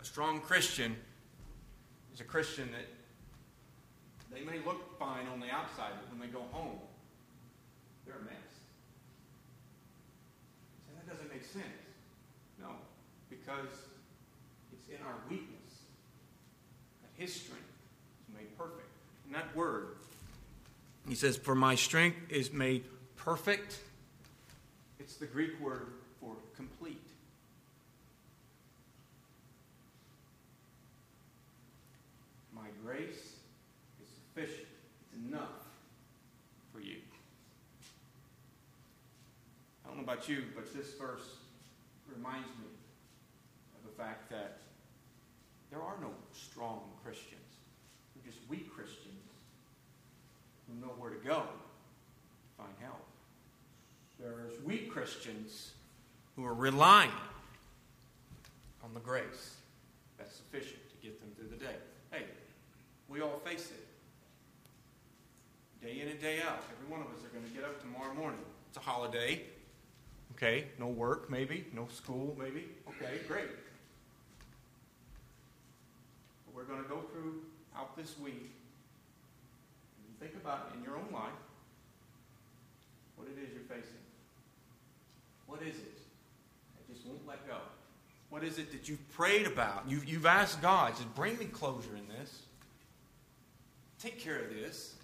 A 0.00 0.04
strong 0.04 0.40
Christian 0.40 0.96
is 2.14 2.20
a 2.20 2.24
Christian 2.24 2.68
that 2.72 2.86
they 4.32 4.44
may 4.44 4.64
look 4.64 4.98
fine 4.98 5.26
on 5.32 5.40
the 5.40 5.50
outside, 5.50 5.92
but 6.00 6.10
when 6.10 6.20
they 6.20 6.32
go 6.32 6.44
home, 6.52 6.78
they're 8.10 8.20
a 8.20 8.24
mess. 8.24 8.50
So 10.86 10.92
that 10.96 11.08
doesn't 11.08 11.32
make 11.32 11.44
sense. 11.44 11.64
No, 12.60 12.70
because 13.28 13.70
it's 14.72 14.88
in 14.88 15.04
our 15.06 15.14
weakness 15.28 15.86
that 17.02 17.22
His 17.22 17.32
strength 17.32 17.62
is 18.28 18.34
made 18.34 18.56
perfect. 18.58 18.88
And 19.26 19.34
that 19.34 19.54
word, 19.54 19.96
he 21.08 21.14
says, 21.14 21.36
For 21.36 21.54
my 21.54 21.74
strength 21.74 22.18
is 22.30 22.52
made 22.52 22.84
perfect. 23.16 23.80
It's 24.98 25.16
the 25.16 25.26
Greek 25.26 25.60
word 25.60 25.92
for 26.20 26.34
complete. 26.56 27.00
My 32.54 32.66
grace 32.84 33.36
is 34.02 34.08
sufficient. 34.34 34.66
It's 35.02 35.28
enough 35.28 35.48
for 36.72 36.80
you. 36.80 36.96
I 39.84 39.88
don't 39.88 39.98
know 39.98 39.99
about 40.10 40.28
you, 40.28 40.42
but 40.56 40.74
this 40.74 40.94
verse 40.94 41.36
reminds 42.12 42.48
me 42.48 42.66
of 43.76 43.88
the 43.88 44.02
fact 44.02 44.28
that 44.28 44.58
there 45.70 45.80
are 45.80 45.94
no 46.00 46.08
strong 46.32 46.80
Christians. 47.04 47.40
They're 48.14 48.32
just 48.32 48.48
weak 48.48 48.74
Christians 48.74 49.22
who 50.66 50.84
know 50.84 50.92
where 50.98 51.10
to 51.10 51.24
go 51.24 51.42
to 51.42 52.56
find 52.58 52.72
help. 52.80 53.06
There's 54.18 54.60
weak 54.64 54.90
Christians 54.90 55.74
who 56.34 56.44
are 56.44 56.54
relying 56.54 57.12
on 58.82 58.92
the 58.94 59.00
grace 59.00 59.54
that's 60.18 60.34
sufficient 60.34 60.80
to 60.90 61.06
get 61.06 61.20
them 61.20 61.30
through 61.36 61.56
the 61.56 61.64
day. 61.64 61.76
Hey, 62.10 62.24
we 63.08 63.20
all 63.20 63.40
face 63.44 63.70
it. 63.70 63.86
Day 65.86 66.00
in 66.00 66.08
and 66.08 66.20
day 66.20 66.40
out. 66.40 66.64
Every 66.76 66.90
one 66.90 67.00
of 67.00 67.06
us 67.16 67.24
are 67.24 67.32
going 67.32 67.44
to 67.44 67.54
get 67.54 67.62
up 67.62 67.80
tomorrow 67.80 68.12
morning. 68.14 68.40
It's 68.68 68.76
a 68.76 68.80
holiday. 68.80 69.42
Okay, 70.42 70.68
no 70.78 70.86
work, 70.86 71.30
maybe. 71.30 71.66
No 71.74 71.86
school, 71.92 72.34
maybe. 72.38 72.64
Okay, 72.88 73.18
great. 73.28 73.50
But 76.46 76.54
we're 76.54 76.64
going 76.64 76.82
to 76.82 76.88
go 76.88 77.02
through 77.12 77.42
out 77.76 77.94
this 77.94 78.18
week 78.18 78.50
think 80.20 80.34
about 80.34 80.70
in 80.76 80.84
your 80.84 80.96
own 80.96 81.06
life 81.12 81.32
what 83.16 83.26
it 83.26 83.42
is 83.42 83.52
you're 83.54 83.62
facing. 83.62 83.96
What 85.46 85.62
is 85.62 85.74
it 85.76 85.98
that 86.76 86.94
just 86.94 87.06
won't 87.06 87.26
let 87.26 87.46
go? 87.48 87.56
What 88.28 88.44
is 88.44 88.58
it 88.58 88.70
that 88.70 88.88
you've 88.88 89.10
prayed 89.12 89.46
about? 89.46 89.84
You've, 89.88 90.04
you've 90.04 90.26
asked 90.26 90.62
God, 90.62 90.96
said, 90.96 91.12
bring 91.14 91.38
me 91.38 91.46
closure 91.46 91.96
in 91.96 92.06
this. 92.08 92.42
Take 93.98 94.20
care 94.20 94.38
of 94.38 94.50
this. 94.54 94.94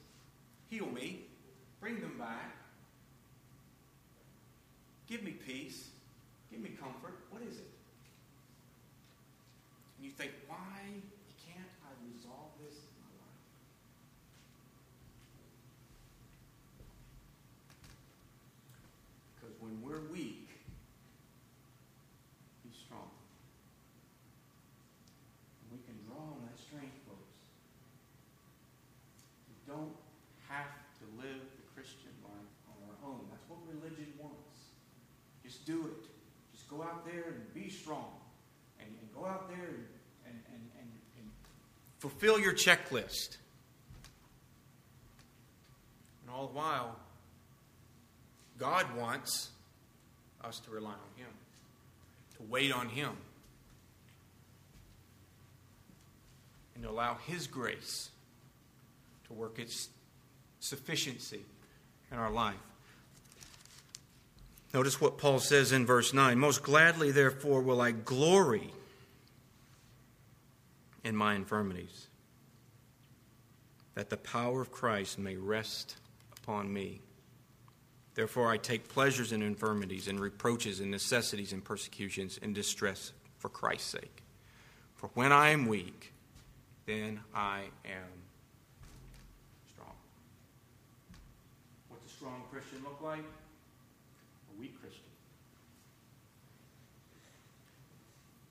Heal 0.70 0.86
me. 0.86 1.22
Bring 1.80 2.00
them 2.00 2.14
back. 2.18 2.54
Give 5.08 5.22
me 5.22 5.32
peace. 5.32 5.88
Give 6.50 6.60
me 6.60 6.70
comfort. 6.70 7.14
What 7.30 7.42
is 7.42 7.58
it? 7.58 7.70
And 9.96 10.04
you 10.04 10.10
think, 10.10 10.32
why 10.48 10.82
can't 11.46 11.70
I 11.84 11.90
resolve 12.12 12.50
this 12.64 12.74
in 12.74 12.94
my 13.00 13.12
life? 13.22 13.42
Because 19.34 19.54
when 19.60 19.80
we're 19.82 20.10
weak, 20.12 20.50
He's 22.64 22.74
strong. 22.82 23.10
And 25.62 25.78
we 25.78 25.78
can 25.86 25.94
draw 26.02 26.18
on 26.18 26.42
that 26.50 26.58
strength, 26.58 26.98
folks. 27.06 27.46
We 29.46 29.54
don't 29.70 29.94
have 30.50 30.74
to 30.98 31.04
live 31.22 31.46
the 31.54 31.66
Christian 31.74 32.10
life 32.26 32.54
on 32.74 32.78
our 32.90 32.98
own. 33.06 33.22
That's 33.30 33.46
what 33.46 33.62
religion 33.70 34.10
wants. 34.18 34.74
Just 35.46 35.64
do 35.64 35.86
it. 35.86 36.04
Just 36.50 36.55
go 36.68 36.82
out 36.82 37.04
there 37.04 37.24
and 37.28 37.54
be 37.54 37.70
strong. 37.70 38.12
And, 38.80 38.88
and 38.88 39.14
go 39.14 39.26
out 39.26 39.48
there 39.48 39.58
and, 39.58 39.86
and, 40.26 40.34
and, 40.48 40.62
and, 40.78 40.90
and 41.18 41.30
fulfill 41.98 42.38
your 42.38 42.52
checklist. 42.52 43.38
And 46.22 46.34
all 46.34 46.46
the 46.46 46.54
while, 46.54 46.96
God 48.58 48.86
wants 48.96 49.50
us 50.44 50.60
to 50.60 50.70
rely 50.70 50.90
on 50.90 51.16
Him, 51.16 51.28
to 52.36 52.42
wait 52.48 52.72
on 52.72 52.88
Him, 52.88 53.10
and 56.74 56.84
to 56.84 56.90
allow 56.90 57.16
His 57.26 57.46
grace 57.46 58.10
to 59.26 59.32
work 59.32 59.58
its 59.58 59.88
sufficiency 60.60 61.40
in 62.10 62.18
our 62.18 62.30
life. 62.30 62.54
Notice 64.74 65.00
what 65.00 65.18
Paul 65.18 65.38
says 65.38 65.72
in 65.72 65.86
verse 65.86 66.12
9 66.12 66.38
Most 66.38 66.62
gladly, 66.62 67.10
therefore, 67.10 67.62
will 67.62 67.80
I 67.80 67.92
glory 67.92 68.72
in 71.04 71.16
my 71.16 71.34
infirmities, 71.34 72.08
that 73.94 74.10
the 74.10 74.16
power 74.16 74.60
of 74.60 74.72
Christ 74.72 75.18
may 75.18 75.36
rest 75.36 75.96
upon 76.42 76.72
me. 76.72 77.00
Therefore, 78.14 78.50
I 78.50 78.56
take 78.56 78.88
pleasures 78.88 79.32
in 79.32 79.42
infirmities 79.42 80.08
and 80.08 80.18
reproaches 80.18 80.80
and 80.80 80.90
necessities 80.90 81.52
and 81.52 81.62
persecutions 81.62 82.38
and 82.42 82.54
distress 82.54 83.12
for 83.38 83.50
Christ's 83.50 83.90
sake. 83.90 84.22
For 84.94 85.10
when 85.14 85.32
I 85.32 85.50
am 85.50 85.66
weak, 85.66 86.14
then 86.86 87.20
I 87.34 87.64
am 87.84 88.08
strong. 89.70 89.92
What's 91.88 92.10
a 92.10 92.14
strong 92.16 92.42
Christian 92.50 92.82
look 92.82 93.00
like? 93.02 93.20
A 93.20 94.60
weak 94.60 94.80
Christian. 94.80 95.02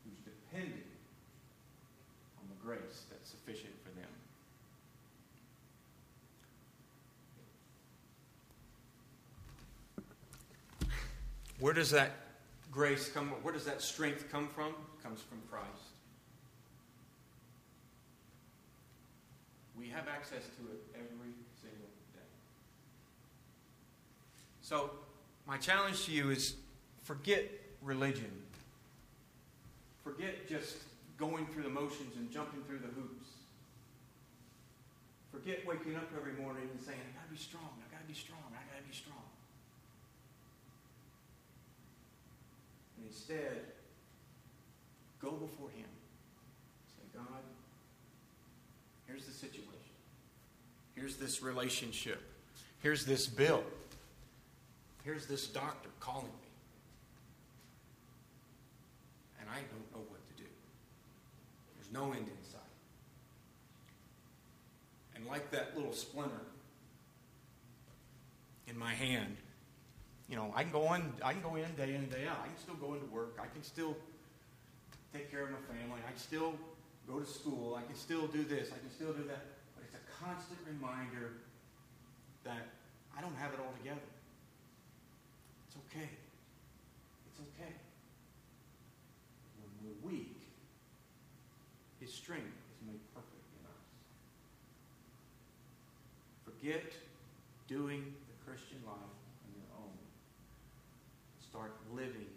Who's 0.03 0.19
dependent 0.23 0.85
on 2.39 2.47
the 2.49 2.54
grace 2.65 3.05
that's 3.11 3.29
sufficient 3.29 3.73
for 3.83 3.91
them. 3.91 4.09
Where 11.59 11.73
does 11.73 11.91
that 11.91 12.11
grace 12.71 13.09
come 13.09 13.27
Where 13.43 13.53
does 13.53 13.65
that 13.65 13.81
strength 13.81 14.31
come 14.31 14.47
from? 14.47 14.69
It 14.69 15.03
comes 15.03 15.21
from 15.21 15.37
Christ. 15.49 15.69
We 19.77 19.87
have 19.89 20.07
access 20.07 20.43
to 20.43 20.63
it 20.71 20.81
every 20.95 21.33
single 21.61 21.89
day. 22.13 22.19
So, 24.61 24.89
my 25.47 25.57
challenge 25.57 26.05
to 26.05 26.11
you 26.11 26.31
is 26.31 26.55
forget 27.03 27.43
religion. 27.81 28.31
Forget 30.03 30.49
just 30.49 30.77
going 31.17 31.45
through 31.47 31.63
the 31.63 31.69
motions 31.69 32.15
and 32.17 32.31
jumping 32.31 32.61
through 32.63 32.79
the 32.79 32.87
hoops. 32.87 33.27
Forget 35.31 35.65
waking 35.67 35.95
up 35.95 36.09
every 36.15 36.33
morning 36.41 36.63
and 36.71 36.81
saying, 36.81 36.99
I 36.99 37.19
gotta 37.19 37.31
be 37.31 37.37
strong, 37.37 37.69
I 37.79 37.93
gotta 37.93 38.07
be 38.07 38.13
strong, 38.13 38.39
I 38.51 38.63
gotta 38.71 38.87
be 38.87 38.95
strong. 38.95 39.23
And 42.97 43.05
instead, 43.07 43.61
go 45.21 45.31
before 45.31 45.69
Him. 45.69 45.89
Say, 46.95 47.03
God, 47.13 47.43
here's 49.07 49.25
the 49.25 49.33
situation. 49.33 49.71
Here's 50.95 51.17
this 51.17 51.41
relationship. 51.43 52.21
Here's 52.79 53.05
this 53.05 53.27
bill. 53.27 53.63
Here's 55.03 55.27
this 55.27 55.47
doctor 55.47 55.89
calling 55.99 56.25
me. 56.25 56.49
And 59.39 59.49
I 59.49 59.57
don't 59.57 59.91
know 59.91 60.07
what 60.09 60.25
to 60.29 60.33
do. 60.41 60.49
There's 61.75 61.84
no 61.95 62.11
end 62.11 62.27
in 62.27 62.43
sight. 62.51 62.61
And 65.15 65.25
like 65.25 65.49
that 65.51 65.75
little 65.75 65.93
splinter 65.93 66.45
in 68.67 68.77
my 68.77 68.93
hand, 68.93 69.37
you 70.29 70.35
know, 70.35 70.51
I 70.55 70.63
can 70.63 70.71
go 70.71 70.87
on 70.87 71.13
I 71.23 71.31
can 71.31 71.41
go 71.41 71.55
in 71.55 71.73
day 71.75 71.95
in 71.95 72.01
and 72.01 72.11
day 72.11 72.27
out. 72.27 72.37
I 72.43 72.47
can 72.47 72.57
still 72.57 72.75
go 72.75 72.93
into 72.93 73.05
work. 73.07 73.39
I 73.41 73.47
can 73.47 73.63
still 73.63 73.95
take 75.13 75.31
care 75.31 75.43
of 75.43 75.51
my 75.51 75.63
family. 75.71 76.01
I 76.05 76.11
can 76.11 76.19
still 76.19 76.53
go 77.07 77.19
to 77.19 77.25
school. 77.25 77.75
I 77.75 77.83
can 77.83 77.95
still 77.95 78.27
do 78.27 78.43
this. 78.43 78.71
I 78.75 78.79
can 78.79 78.91
still 78.91 79.13
do 79.13 79.23
that. 79.29 79.45
But 79.75 79.85
it's 79.85 79.95
a 79.95 80.23
constant 80.23 80.59
reminder 80.67 81.31
that 82.43 82.67
I 83.17 83.21
don't 83.21 83.35
have 83.37 83.53
it 83.53 83.59
all 83.59 83.71
together. 83.77 84.07
It's 85.67 85.77
okay. 85.87 86.09
It's 87.31 87.39
okay. 87.39 87.73
When 89.61 89.71
we're 89.81 90.11
weak, 90.11 90.34
strength 92.15 92.47
is 92.47 92.87
made 92.87 92.99
perfect 93.13 93.43
in 93.59 93.67
us. 93.67 93.83
Forget 96.47 96.93
doing 97.67 98.01
the 98.01 98.49
Christian 98.49 98.79
life 98.85 98.95
on 98.95 99.51
your 99.51 99.69
own. 99.83 99.97
Start 101.41 101.73
living 101.93 102.31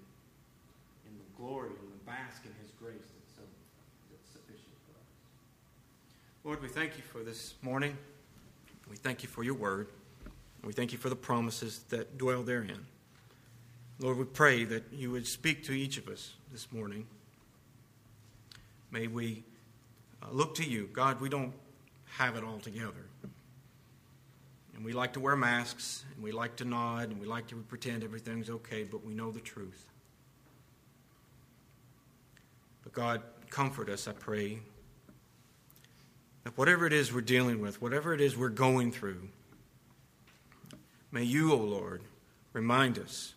in 1.06 1.12
the 1.14 1.28
glory 1.40 1.70
and 1.70 1.92
the 1.92 2.04
bask 2.04 2.44
in 2.44 2.52
His 2.60 2.72
grace 2.80 3.06
that's, 3.14 3.36
so, 3.36 3.42
that's 4.10 4.30
sufficient 4.32 4.74
for 4.86 4.98
us. 4.98 5.06
Lord, 6.44 6.60
we 6.60 6.68
thank 6.68 6.96
you 6.96 7.04
for 7.04 7.22
this 7.22 7.54
morning. 7.62 7.96
We 8.90 8.96
thank 8.96 9.22
you 9.22 9.28
for 9.28 9.44
your 9.44 9.54
word. 9.54 9.88
We 10.64 10.72
thank 10.72 10.92
you 10.92 10.98
for 10.98 11.08
the 11.08 11.16
promises 11.16 11.84
that 11.90 12.18
dwell 12.18 12.42
therein. 12.42 12.86
Lord, 14.00 14.18
we 14.18 14.24
pray 14.24 14.64
that 14.64 14.84
you 14.92 15.10
would 15.12 15.26
speak 15.26 15.64
to 15.64 15.72
each 15.72 15.98
of 15.98 16.08
us 16.08 16.32
this 16.52 16.72
morning. 16.72 17.06
May 18.90 19.06
we 19.06 19.44
uh, 20.22 20.26
look 20.30 20.54
to 20.56 20.64
you. 20.64 20.88
God, 20.92 21.20
we 21.20 21.28
don't 21.28 21.52
have 22.16 22.36
it 22.36 22.44
all 22.44 22.58
together. 22.58 23.06
And 24.74 24.84
we 24.84 24.92
like 24.92 25.14
to 25.14 25.20
wear 25.20 25.34
masks, 25.34 26.04
and 26.14 26.22
we 26.22 26.30
like 26.30 26.56
to 26.56 26.64
nod, 26.64 27.10
and 27.10 27.20
we 27.20 27.26
like 27.26 27.48
to 27.48 27.56
pretend 27.56 28.04
everything's 28.04 28.48
okay, 28.48 28.84
but 28.84 29.04
we 29.04 29.12
know 29.12 29.32
the 29.32 29.40
truth. 29.40 29.86
But 32.84 32.92
God, 32.92 33.22
comfort 33.50 33.88
us, 33.88 34.06
I 34.06 34.12
pray. 34.12 34.60
That 36.44 36.56
whatever 36.56 36.86
it 36.86 36.92
is 36.92 37.12
we're 37.12 37.22
dealing 37.22 37.60
with, 37.60 37.82
whatever 37.82 38.14
it 38.14 38.20
is 38.20 38.36
we're 38.36 38.50
going 38.50 38.92
through, 38.92 39.28
may 41.10 41.24
you, 41.24 41.52
O 41.52 41.56
oh 41.56 41.58
Lord, 41.58 42.02
remind 42.52 42.98
us 42.98 43.34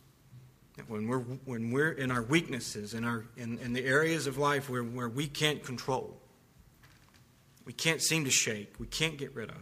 that 0.78 0.88
when 0.89 1.08
we're, 1.08 1.20
when 1.20 1.72
we're 1.72 1.91
in 1.91 2.12
our 2.12 2.22
weaknesses, 2.22 2.94
in, 2.94 3.04
our, 3.04 3.26
in, 3.36 3.58
in 3.60 3.74
the 3.74 3.84
areas 3.84 4.28
of 4.28 4.38
life 4.38 4.70
where, 4.70 4.84
where 4.84 5.10
we 5.10 5.28
can't 5.28 5.63
control, 5.63 6.20
we 7.65 7.74
can't 7.74 8.02
seem 8.02 8.26
to 8.26 8.32
shake, 8.32 8.80
we 8.80 8.88
can't 8.88 9.17
get 9.17 9.34
rid 9.36 9.50
of, 9.50 9.62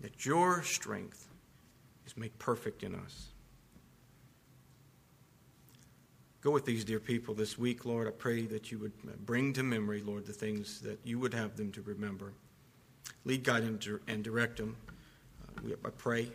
that 0.00 0.24
your 0.24 0.62
strength 0.62 1.28
is 2.06 2.16
made 2.16 2.38
perfect 2.38 2.82
in 2.82 2.94
us. 2.94 3.28
Go 6.40 6.50
with 6.50 6.66
these 6.66 6.84
dear 6.84 7.00
people 7.00 7.32
this 7.34 7.56
week, 7.56 7.86
Lord. 7.86 8.06
I 8.06 8.10
pray 8.10 8.42
that 8.46 8.70
you 8.70 8.78
would 8.78 8.92
bring 9.24 9.54
to 9.54 9.62
memory, 9.62 10.02
Lord, 10.02 10.26
the 10.26 10.34
things 10.34 10.80
that 10.82 10.98
you 11.02 11.18
would 11.18 11.32
have 11.32 11.56
them 11.56 11.72
to 11.72 11.80
remember. 11.80 12.34
Lead, 13.24 13.44
guide, 13.44 13.62
and 13.62 14.22
direct 14.22 14.58
them. 14.58 14.76
Uh, 15.56 15.70
I 15.86 15.88
pray. 15.88 16.28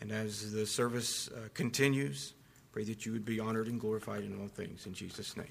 And 0.00 0.10
as 0.10 0.52
the 0.52 0.66
service 0.66 1.28
uh, 1.28 1.48
continues, 1.54 2.34
pray 2.72 2.82
that 2.84 3.06
you 3.06 3.12
would 3.12 3.24
be 3.24 3.38
honored 3.38 3.68
and 3.68 3.80
glorified 3.80 4.24
in 4.24 4.40
all 4.40 4.48
things. 4.48 4.86
In 4.86 4.92
Jesus' 4.92 5.36
name. 5.36 5.46